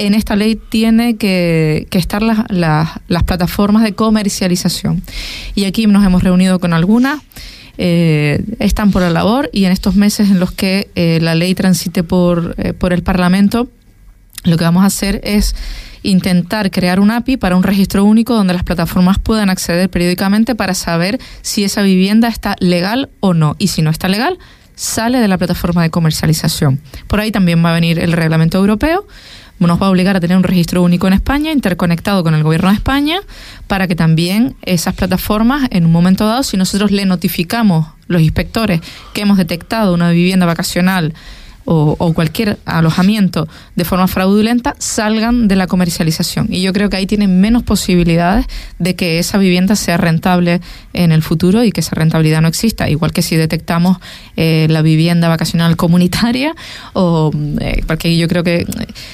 [0.00, 5.02] en esta ley tiene que, estar las, las, plataformas de comercialización.
[5.54, 7.20] Y aquí nos hemos reunido con algunas.
[7.76, 11.54] Eh, están por la labor y en estos meses en los que eh, la ley
[11.54, 13.68] transite por, eh, por el Parlamento,
[14.44, 15.54] lo que vamos a hacer es
[16.02, 20.74] intentar crear un API para un registro único donde las plataformas puedan acceder periódicamente para
[20.74, 23.54] saber si esa vivienda está legal o no.
[23.58, 24.38] Y si no está legal,
[24.74, 26.80] sale de la plataforma de comercialización.
[27.06, 29.06] Por ahí también va a venir el reglamento europeo
[29.66, 32.70] nos va a obligar a tener un registro único en España, interconectado con el gobierno
[32.70, 33.20] de España,
[33.66, 38.80] para que también esas plataformas, en un momento dado, si nosotros le notificamos los inspectores
[39.12, 41.14] que hemos detectado una vivienda vacacional
[41.72, 43.46] o, cualquier alojamiento
[43.76, 46.48] de forma fraudulenta salgan de la comercialización.
[46.50, 48.46] Y yo creo que ahí tienen menos posibilidades
[48.80, 50.60] de que esa vivienda sea rentable
[50.94, 52.90] en el futuro y que esa rentabilidad no exista.
[52.90, 53.98] Igual que si detectamos
[54.36, 56.56] eh, la vivienda vacacional comunitaria
[56.92, 58.66] o eh, porque yo creo que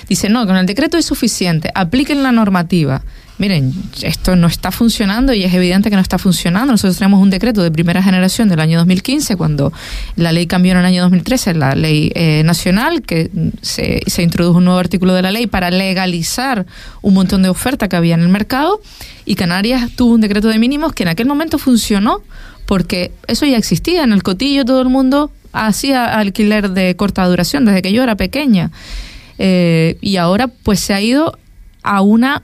[0.09, 3.03] dice no, con el decreto es suficiente, apliquen la normativa
[3.39, 3.72] miren,
[4.03, 6.72] esto no está funcionando y es evidente que no está funcionando.
[6.72, 9.72] Nosotros tenemos un decreto de primera generación del año 2015, cuando
[10.16, 13.30] la ley cambió en el año 2013, la ley eh, nacional, que
[13.62, 16.66] se, se introdujo un nuevo artículo de la ley para legalizar
[17.03, 18.80] un montón de oferta que había en el mercado
[19.24, 22.22] y Canarias tuvo un decreto de mínimos que en aquel momento funcionó
[22.64, 27.64] porque eso ya existía en el cotillo, todo el mundo hacía alquiler de corta duración
[27.64, 28.70] desde que yo era pequeña.
[29.39, 31.39] Eh, y ahora pues se ha ido
[31.82, 32.43] a una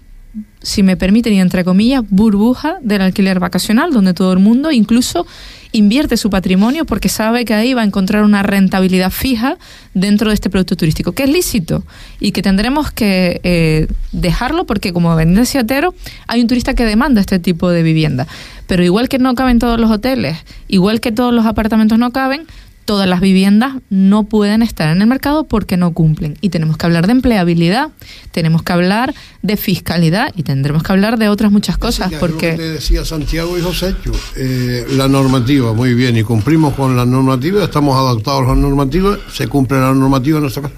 [0.62, 5.26] si me permiten, y entre comillas, burbuja del alquiler vacacional, donde todo el mundo incluso
[5.72, 9.56] invierte su patrimonio porque sabe que ahí va a encontrar una rentabilidad fija
[9.94, 11.82] dentro de este producto turístico, que es lícito
[12.20, 15.94] y que tendremos que eh, dejarlo porque, como decía Tero,
[16.28, 18.26] hay un turista que demanda este tipo de vivienda.
[18.66, 22.46] Pero igual que no caben todos los hoteles, igual que todos los apartamentos no caben,
[22.84, 26.36] todas las viviendas no pueden estar en el mercado porque no cumplen.
[26.40, 27.90] Y tenemos que hablar de empleabilidad,
[28.32, 32.12] tenemos que hablar de fiscalidad y tendremos que hablar de otras muchas cosas.
[32.18, 33.94] porque te decía Santiago y José
[34.36, 39.16] eh, la normativa, muy bien, y cumplimos con la normativa, estamos adaptados a la normativa,
[39.32, 40.74] se cumple la normativa en nuestro caso.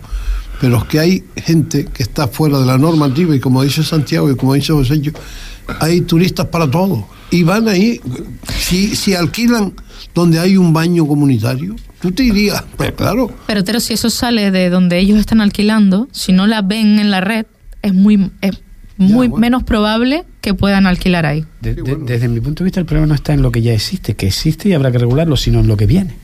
[0.60, 4.30] Pero es que hay gente que está fuera de la normativa y como dice Santiago
[4.30, 5.00] y como dice José
[5.80, 7.06] hay turistas para todo.
[7.30, 8.00] Y van ahí,
[8.58, 9.74] si, si alquilan
[10.14, 11.74] donde hay un baño comunitario,
[12.04, 13.30] tú te irías, pues claro.
[13.46, 17.10] Pero, pero si eso sale de donde ellos están alquilando, si no la ven en
[17.10, 17.46] la red,
[17.80, 18.60] es muy, es
[18.98, 21.46] muy menos probable que puedan alquilar ahí.
[21.62, 24.26] Desde mi punto de vista, el problema no está en lo que ya existe, que
[24.26, 26.14] existe y habrá que regularlo, sino en lo que viene.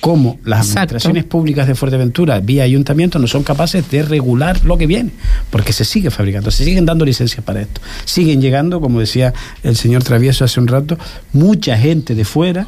[0.00, 4.86] Cómo las administraciones públicas de Fuerteventura, vía ayuntamiento, no son capaces de regular lo que
[4.86, 5.10] viene,
[5.50, 7.82] porque se sigue fabricando, se siguen dando licencias para esto.
[8.06, 10.96] Siguen llegando, como decía el señor Travieso hace un rato,
[11.34, 12.66] mucha gente de fuera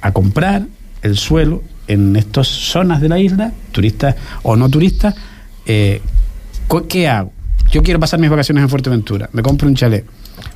[0.00, 0.68] a comprar
[1.02, 1.62] el suelo
[1.92, 5.14] en estas zonas de la isla, turistas o no turistas.
[5.66, 6.00] Eh,
[6.88, 7.32] ¿Qué hago?
[7.70, 10.04] Yo quiero pasar mis vacaciones en Fuerteventura, me compro un chalet.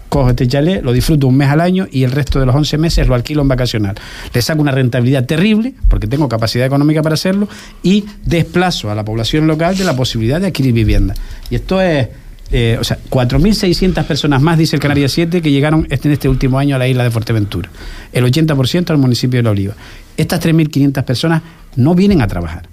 [0.08, 2.78] Cojo este chalet, lo disfruto un mes al año y el resto de los 11
[2.78, 3.96] meses lo alquilo en vacacional.
[4.32, 7.48] Le saco una rentabilidad terrible, porque tengo capacidad económica para hacerlo,
[7.82, 11.14] y desplazo a la población local de la posibilidad de adquirir vivienda.
[11.50, 12.08] Y esto es
[12.52, 16.28] eh, o sea, 4.600 personas más, dice el Canarias 7, que llegaron este, en este
[16.28, 17.70] último año a la isla de Fuerteventura.
[18.12, 19.74] El 80% al municipio de La Oliva.
[20.16, 21.42] Estas 3.500 personas
[21.74, 22.68] no vienen a trabajar,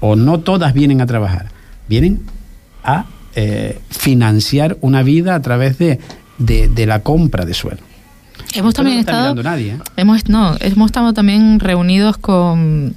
[0.00, 1.46] o no todas vienen a trabajar,
[1.88, 2.20] vienen
[2.84, 5.98] a eh, financiar una vida a través de,
[6.38, 7.80] de, la compra de suelo.
[8.54, 9.34] Hemos también estado.
[9.56, 9.78] ¿eh?
[9.96, 12.94] hemos, no, hemos estado también reunidos con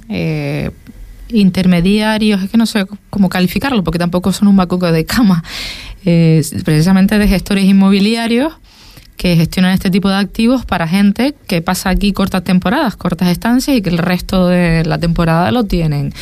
[1.28, 5.42] intermediarios, es que no sé cómo calificarlo, porque tampoco son un bacuco de cama,
[6.04, 8.52] eh, precisamente de gestores inmobiliarios
[9.16, 13.76] que gestionan este tipo de activos para gente que pasa aquí cortas temporadas, cortas estancias
[13.76, 16.12] y que el resto de la temporada lo tienen.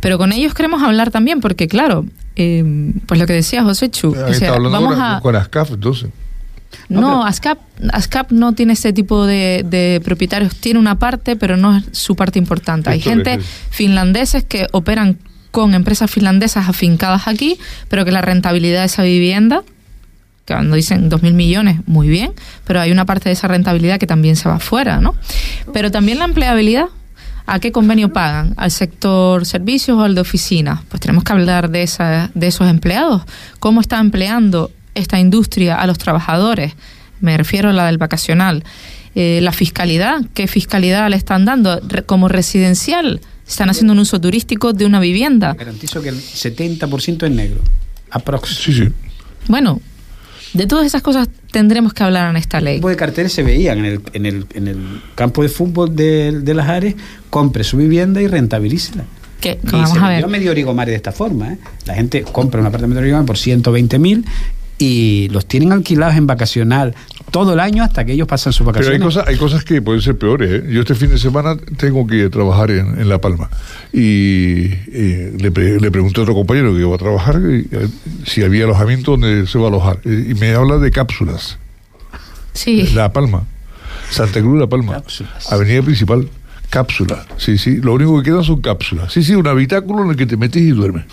[0.00, 2.04] Pero con ellos queremos hablar también, porque claro,
[2.36, 5.20] eh, pues lo que decía José Chu, vamos a...
[5.22, 6.10] Con ASCAF, entonces.
[6.88, 7.58] No, ASCAP,
[7.92, 10.54] ASCAP no tiene ese tipo de, de propietarios.
[10.56, 12.90] Tiene una parte, pero no es su parte importante.
[12.90, 15.18] Hay gente es- finlandeses que operan
[15.50, 17.58] con empresas finlandesas afincadas aquí,
[17.88, 19.62] pero que la rentabilidad de esa vivienda,
[20.46, 22.32] que cuando dicen 2.000 millones, muy bien,
[22.66, 25.14] pero hay una parte de esa rentabilidad que también se va afuera, ¿no?
[25.72, 26.86] Pero también la empleabilidad.
[27.46, 28.54] ¿A qué convenio pagan?
[28.56, 30.80] ¿Al sector servicios o al de oficinas?
[30.88, 33.20] Pues tenemos que hablar de, esa, de esos empleados.
[33.60, 36.72] ¿Cómo está empleando esta industria a los trabajadores?
[37.20, 38.64] Me refiero a la del vacacional.
[39.14, 41.80] Eh, la fiscalidad, ¿qué fiscalidad le están dando?
[41.86, 45.54] Re- como residencial, están haciendo un uso turístico de una vivienda.
[45.54, 47.60] Garantizo que el 70% es negro.
[48.10, 48.48] Aprox.
[48.56, 48.88] Sí, sí.
[49.48, 49.80] Bueno,
[50.52, 52.74] de todas esas cosas tendremos que hablar en esta ¿Qué ley.
[52.76, 54.78] tipo de carteles se veían en el, en el, en el
[55.14, 56.94] campo de fútbol de, de las Ares?
[57.30, 59.04] Compre su vivienda y rentabilícela.
[59.40, 60.26] Que, Y vamos se a ver.
[60.28, 61.52] medio Origomare de esta forma.
[61.52, 61.58] ¿eh?
[61.86, 64.24] La gente compra un apartamento de Origomare por 120 mil
[64.78, 66.94] y los tienen alquilados en vacacional
[67.30, 69.02] todo el año hasta que ellos pasan sus Pero hay vacaciones.
[69.02, 70.50] cosas, hay cosas que pueden ser peores.
[70.50, 70.64] ¿eh?
[70.70, 73.50] Yo este fin de semana tengo que trabajar en, en La Palma.
[73.92, 77.88] Y eh, le, pre- le pregunté a otro compañero que va a trabajar eh,
[78.26, 80.00] si había alojamiento donde se va a alojar.
[80.04, 81.58] Y me habla de cápsulas.
[82.52, 82.88] Sí.
[82.94, 83.44] La Palma.
[84.10, 84.92] Santa Cruz de La Palma.
[84.94, 85.52] Cápsulas.
[85.52, 86.28] Avenida principal.
[86.70, 87.26] Cápsulas.
[87.36, 87.76] Sí, sí.
[87.76, 89.12] Lo único que quedan son cápsulas.
[89.12, 91.04] Sí, sí, un habitáculo en el que te metes y duermes.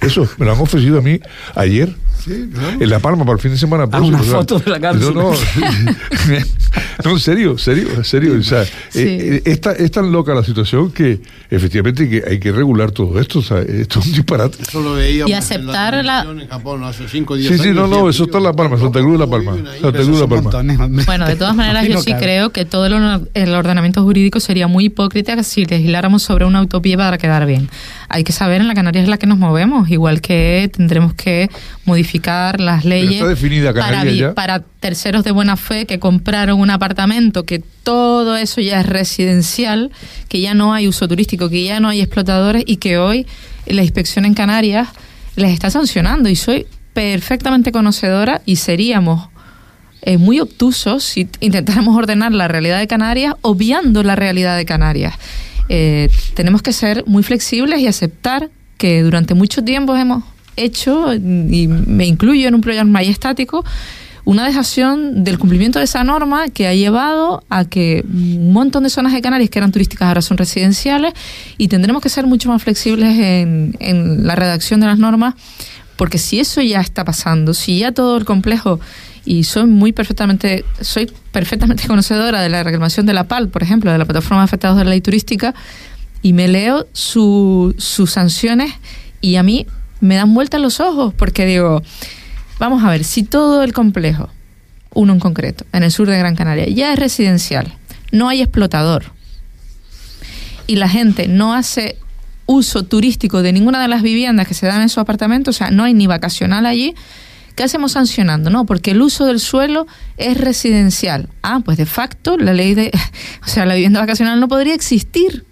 [0.00, 1.20] Eso, me lo han ofrecido a mí
[1.54, 1.94] ayer.
[2.22, 2.76] Sí, claro.
[2.80, 3.84] En La Palma para el fin de semana.
[3.84, 5.22] Ah, próximo, una foto de la cápsula.
[5.22, 5.36] No, no,
[7.04, 8.34] no, en serio, serio, serio.
[8.38, 8.70] O sea, Sí.
[9.00, 12.90] eh, eh, es, tan, es tan loca la situación que efectivamente que hay que regular
[12.92, 13.40] todo esto.
[13.40, 14.58] O sea, esto es un disparate.
[14.62, 17.58] Eso lo veíamos Y en aceptar la- televisión en Japón hace 5 o 10 Sí,
[17.58, 19.52] sí, no, no, eso está en La Palma, "Pero Santa Cruz de La ¿cómo Palma.
[19.52, 19.80] viven ahí?".
[19.80, 20.88] Santa Cruz de La Palma.
[21.04, 22.22] Bueno, de todas maneras, yo sí cabe.
[22.22, 26.62] creo que todo el, or- el ordenamiento jurídico sería muy hipócrita si legisláramos sobre una
[26.62, 27.68] utopía para quedar bien.
[28.08, 31.50] Hay que saber en la Canarias es la que nos movemos, igual que tendremos que
[31.84, 38.36] modificar las leyes para, para terceros de buena fe que compraron un apartamento, que todo
[38.36, 39.90] eso ya es residencial,
[40.28, 43.26] que ya no hay uso turístico, que ya no hay explotadores y que hoy
[43.66, 44.88] la inspección en Canarias
[45.36, 49.28] les está sancionando y soy perfectamente conocedora y seríamos
[50.02, 55.14] eh, muy obtusos si intentáramos ordenar la realidad de Canarias obviando la realidad de Canarias.
[55.68, 60.24] Eh, tenemos que ser muy flexibles y aceptar que durante mucho tiempo hemos
[60.56, 63.64] hecho, y me incluyo en un proyecto majestático,
[64.26, 68.88] una dejación del cumplimiento de esa norma que ha llevado a que un montón de
[68.88, 71.12] zonas de Canarias que eran turísticas ahora son residenciales
[71.58, 75.34] y tendremos que ser mucho más flexibles en, en la redacción de las normas
[75.96, 78.80] porque si eso ya está pasando, si ya todo el complejo
[79.26, 83.92] y soy muy perfectamente soy perfectamente conocedora de la reclamación de la PAL, por ejemplo,
[83.92, 85.54] de la plataforma de afectados de la ley turística
[86.22, 88.72] y me leo su- sus sanciones
[89.20, 89.66] y a mí
[90.04, 91.82] me dan vuelta los ojos porque digo,
[92.58, 94.28] vamos a ver, si todo el complejo,
[94.92, 97.74] uno en concreto, en el sur de Gran Canaria, ya es residencial,
[98.12, 99.04] no hay explotador
[100.66, 101.96] y la gente no hace
[102.46, 105.70] uso turístico de ninguna de las viviendas que se dan en su apartamento, o sea,
[105.70, 106.94] no hay ni vacacional allí,
[107.56, 108.50] ¿qué hacemos sancionando?
[108.50, 109.86] No, porque el uso del suelo
[110.18, 111.30] es residencial.
[111.42, 112.90] Ah, pues de facto la ley de,
[113.42, 115.46] o sea, la vivienda vacacional no podría existir,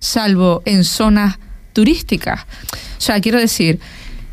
[0.00, 1.38] salvo en zonas
[1.72, 2.44] turísticas.
[2.98, 3.78] O sea, quiero decir,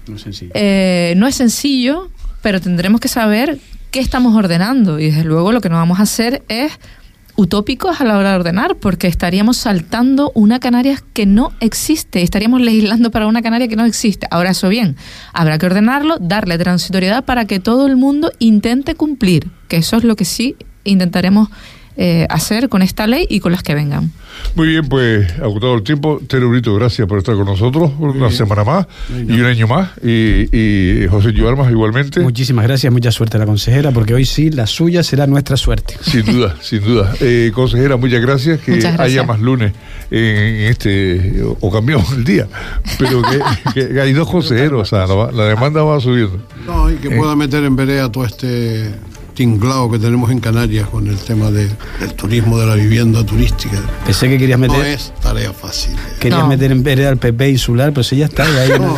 [0.08, 0.52] No es sencillo.
[0.56, 2.10] eh, no es sencillo,
[2.42, 3.60] pero tendremos que saber
[3.92, 5.00] qué estamos ordenando.
[5.00, 6.74] Y desde luego lo que no vamos a hacer es
[7.38, 12.62] utópicos a la hora de ordenar, porque estaríamos saltando una Canarias que no existe, estaríamos
[12.62, 14.26] legislando para una Canaria que no existe.
[14.32, 14.96] Ahora eso bien,
[15.34, 20.06] habrá que ordenarlo, darle transitoriedad para que todo el mundo intente cumplir, que eso es
[20.06, 20.56] lo que sí
[20.86, 21.50] intentaremos
[21.98, 24.12] eh, hacer con esta ley y con las que vengan.
[24.56, 26.22] Muy bien, pues agotado el tiempo.
[26.28, 29.92] Tere Brito, gracias por estar con nosotros una semana más y un año más.
[30.04, 32.20] Y, y José Yuarmas igualmente.
[32.20, 35.98] Muchísimas gracias, mucha suerte a la consejera, porque hoy sí, la suya será nuestra suerte.
[36.02, 37.14] Sin duda, sin duda.
[37.22, 38.60] Eh, consejera, muchas gracias.
[38.60, 39.20] Que Muchas gracias.
[39.20, 39.74] haya más lunes
[40.12, 42.48] en este, o, o cambiamos el día,
[43.00, 43.22] pero
[43.74, 46.40] que, que hay dos consejeros, o sea, la, la demanda va subiendo.
[46.66, 48.92] No, y que pueda meter en vereda todo este
[49.36, 51.70] tinglao que tenemos en Canarias con el tema de-
[52.00, 53.80] del turismo, de la vivienda turística.
[54.06, 55.94] Pensé que querías meter, No es tarea fácil.
[55.94, 56.16] eh.
[56.20, 56.48] querías No.
[56.48, 58.98] meter en vereda al PP insular, pero si ya está, ya hay No,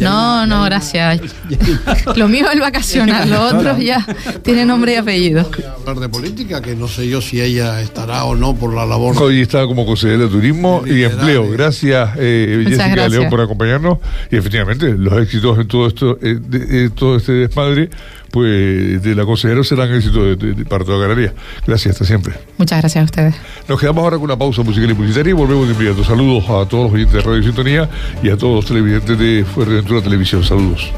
[0.00, 1.20] No, no, gracias.
[2.16, 4.06] Lo mío es el vacacional, lo otro ya
[4.44, 5.50] tiene nombre y apellido.
[5.80, 9.20] hablar de política, que no sé yo si ella estará o no por la labor.
[9.20, 11.50] Hoy está como consejera de Turismo y Empleo.
[11.50, 13.10] Gracias, eh, Jessica gracias.
[13.12, 13.98] León, por acompañarnos.
[14.30, 17.90] Y efectivamente, los éxitos en todo esto, eh, de- eh, todo este desmadre,
[18.30, 21.32] pues de la consejera serán éxitos de, de- de- para toda Canarias.
[21.66, 22.34] Gracias, hasta siempre.
[22.58, 23.34] Muchas gracias a ustedes.
[23.68, 26.04] Nos quedamos ahora con una pausa musical y publicitaria y volvemos de inmediato.
[26.04, 27.88] Saludos a todos los oyentes de Radio Sintonía
[28.22, 30.44] y a todos los televidentes de Fuerteventura Televisión.
[30.44, 30.90] Saludos.